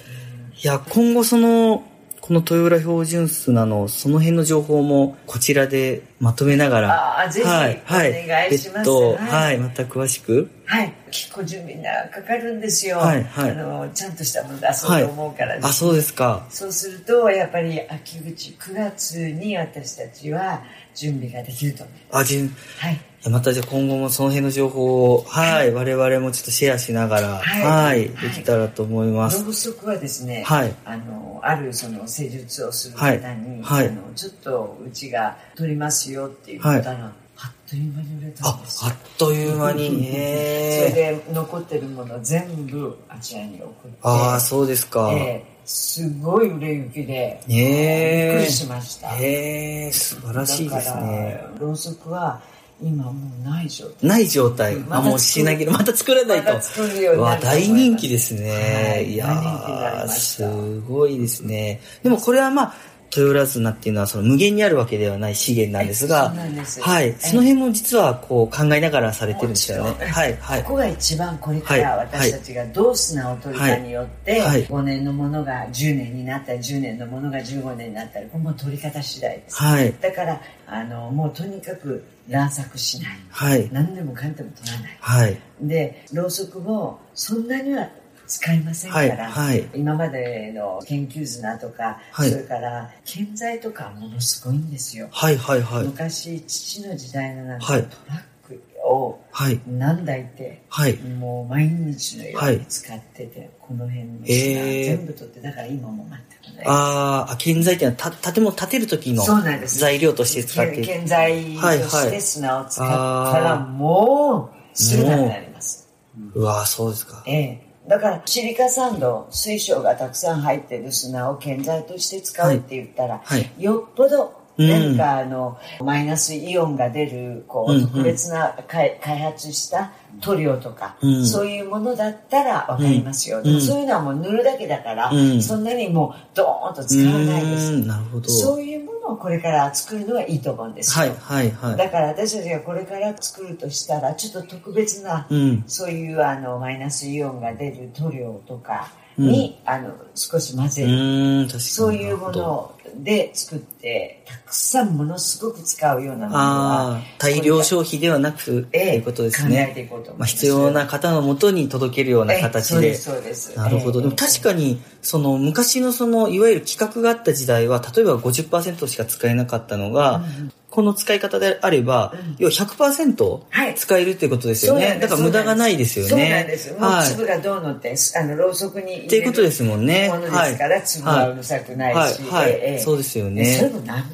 [0.63, 1.85] いや、今後その、
[2.21, 8.91] この豊浦標準砂のその辺の情報もこちらでまとめながら、あーぜひはい、はい、お願いします。
[8.91, 9.17] はい。
[9.17, 10.93] はい、また詳しく、はい。
[11.11, 13.51] 結構準備がかかるんですよ、はいはい。
[13.53, 16.47] あのちゃんとしたもの出そうと思うから、あ、そうですか。
[16.51, 20.63] そうするとやっぱり秋口9月に私たちは
[20.95, 22.21] 準備ができると思います。
[22.21, 23.01] あ、じん、はい。
[23.25, 27.63] やまたじゃあ今後もその辺の情報を、はい、我々もちょっとシェアしながら、はい。
[27.65, 28.31] はい、ではい。
[28.31, 29.43] きたらと思います。
[29.43, 30.75] ろうそくはですね、はい。
[30.85, 33.85] あのあるその施術をする方に、はい。
[33.85, 33.89] はい。
[33.89, 40.93] あのちょっとうちが取りますよって言ったら、あっという間に売れたあんです、あよっという間に、それ。
[40.93, 45.13] で残ってるもの全部あちらに送ってああ、そうですか。
[45.13, 49.15] ええすごい売れ行きで、へえびっくりしました。
[49.17, 51.45] へえ、素晴らしいですね。
[51.61, 52.41] ろうそくは
[52.81, 54.09] 今もうない状態。
[54.09, 54.77] ない状態。
[54.77, 56.55] うんあ、もう品切れ、また作らないと。
[56.55, 58.95] また作るようになわる大人気ですね。
[58.95, 61.83] はいい、やすごいですね。
[62.03, 62.75] でもこれはまあ、
[63.17, 67.15] 豊良綱っていうのはその無限にあるわけではない資源なんですが、ですはい。
[67.15, 70.71] その辺も実はこう考えながらされてるんですよねはい、はいこ。
[70.71, 79.95] こが一番これからはい私たちがどう砂を取るかによって、はい5年のものが10年になったり10年のものが15年になったりこれもう取り方次第です、はい。
[80.01, 83.69] だからあのもうとにかく乱作しないはい。
[83.73, 85.39] 何でもかんでも取らないはい。
[85.63, 87.89] でろうそくもそんなには
[88.29, 89.69] 使いませんから、はいはい。
[89.75, 92.31] 今までの研究砂とか、はい。
[92.31, 95.85] それから建材とかはものすごいんですよ、はい、はい、はい。
[95.85, 97.83] 昔父の時代のなんか、はい。
[97.83, 99.61] トラックをはい。
[99.67, 100.97] 何台ってはい。
[100.99, 104.85] もう毎日のように使ってて、この辺の品へー。
[104.85, 106.07] 全部取ってだから今も
[106.43, 106.65] 全くない。
[106.67, 109.25] あーあ、建材っていうのはた建物建てる時の
[109.67, 110.83] 材料として使って。
[110.83, 112.89] 建材として砂を使っ
[113.33, 115.89] たらもうすぐなくなります、
[116.35, 117.23] うわーそうですか。
[117.27, 123.51] ええだからシリカサンド水晶がたくさん入ってる砂を建材として使うって言ったら、はい。
[123.59, 131.27] よっぽどうん何かあの、マイナスイオンが出るこう、特別な開開発した塗料とか、うん。
[131.27, 135.41] そういうものだったらわかりますよ、そういうのはもう塗るだけだから、うん。
[135.43, 138.29] そんなにもうドーンと使わないです、なるほど。
[138.29, 141.77] そういうものをこれから作るのはいいと思うんですよ、はい、はい、はい。
[141.77, 145.65] だから私たちがこれから作るとしたらちょっと特別な、うん。
[145.67, 151.61] そういうあのマイナスイオンが出る塗料とかに、あの少し混ぜうる。
[151.61, 159.75] そういうもので作ってたくさんものすごく使うようなものは大量消費ではなく、ってええいうことですね。
[159.77, 162.89] いこうと思いまあ、必要な方のもとに届けるような形で。
[162.89, 164.01] ええそうですそうですなるほど。
[164.01, 170.23] ええでも確かに、その昔のその、いわゆる規格があった時代は、例えば50%しか使えなかったのが、
[170.71, 174.81] この使い方であれば、要は100%はい使えるっていうことですよね。
[174.81, 176.11] そうなんですだから無駄がないですよね。
[176.11, 176.75] そうなんです。
[176.75, 177.07] はい。
[177.09, 182.23] 粒がどうのって、あの、ろうそくにっていうことですもんねものですから、はい粒はうるさくないし。
[182.23, 184.05] はいはいええそうですよねそれも何、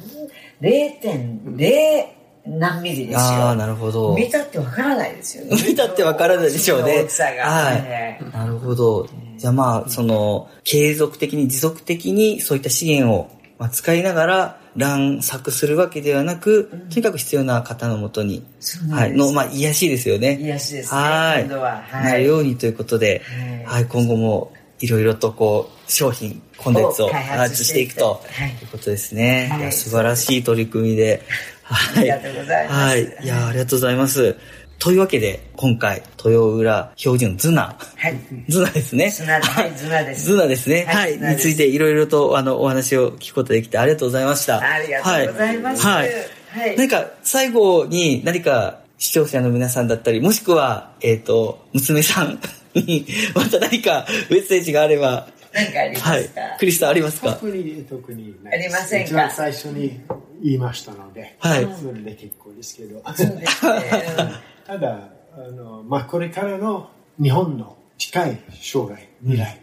[0.61, 2.05] 0.0
[2.47, 3.19] 何ミリですよ。
[3.19, 4.15] ああ、なるほど。
[4.15, 5.57] 見たってわからないですよね。
[5.67, 7.01] 見たってわからないでしょうね。
[7.03, 7.43] 大きさが。
[7.43, 7.83] はい。
[7.85, 9.09] ええなるほど。
[9.37, 18.45] じゃあまあ、その、継続的に持続的にそういった資源を、まあ、使いながら乱作するわけではなく、とにかく必要な方のもとに、
[18.91, 20.37] はい、の、まあ、癒しですよね。
[20.41, 21.01] 癒しですね。
[21.01, 21.43] はい。
[21.43, 21.81] 今度は。
[21.87, 23.21] はなるようにということで、
[23.65, 29.47] はいはい、今後もいろいろとこう、商品、コンテンツをを開開発発してていくと、はいいうことですね。
[29.51, 31.21] はいいや素晴らしい取り組みで、
[31.63, 32.11] はい。
[32.11, 33.25] ありがとうございますはい。
[33.25, 34.35] いや、ありがとうございます。
[34.79, 38.19] というわけで、今回、豊浦標準ズナ、はい。
[38.49, 39.09] ズナですね。
[39.09, 40.85] ズナはいズナですズナですね。
[40.87, 44.59] はいについていろいろと、あの、お話を聞くことができてありがとうございました。
[44.59, 45.85] ありがとうございます。
[45.85, 46.09] はい。
[46.51, 46.77] はい。
[46.77, 52.39] なんか、最後に何か視聴者の皆さんだったり、もしくは、えっ、と、娘さん
[52.75, 56.29] に、また何かメッセージがあれば、何かありますか、はい。
[56.59, 57.31] クリスタありますか？
[57.33, 59.05] 特に特にないありませんか？
[59.07, 59.99] 一番最初に
[60.43, 63.01] 言いましたので、はいそれで結構ですけど。
[63.15, 64.54] そうですね。
[64.65, 66.89] ただあの、まあ、これからの
[67.21, 69.61] 日本の近い将来未来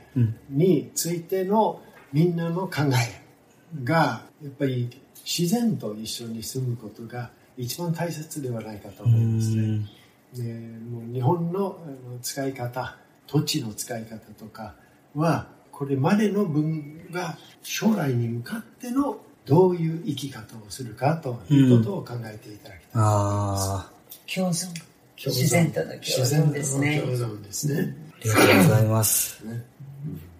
[0.48, 1.80] についての
[2.12, 4.88] みんなの考えがやっぱり
[5.24, 9.86] 自然と一緒に住むことが一番大切ではないかと思いますね。
[10.34, 10.42] で
[10.78, 11.78] もう日本の
[12.22, 12.96] 使い方
[13.26, 14.74] 土地の使い方とか
[15.14, 23.02] はこれまでの分が将来に向かってのどういう生き方をするかということを考えていただきたい。
[23.02, 23.90] ああ、
[24.32, 24.68] 共存。
[24.68, 24.91] 共存
[25.30, 27.94] 自然との共存ですね共存ですね。
[28.20, 29.46] ありがとうございます。
[29.46, 29.64] ね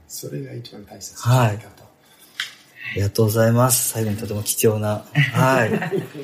[0.08, 1.84] それが一番大切ないかと。
[1.84, 3.90] ありがとうございます。
[3.90, 5.70] 最後にとても貴重な、はい、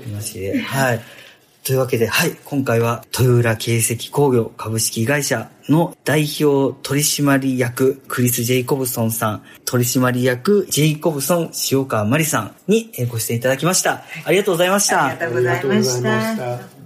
[0.05, 0.61] 話で。
[0.61, 1.01] はい。
[1.65, 14.03] というわけで、はい、今回は、豊浦形石工業株式会社の代表取締役、クリス・ジェイコブソンさん、取締役、ジェイコブソン、塩川真理さんにえーご出演いただきました。
[14.25, 16.78] ありがとうございましたありがとうございました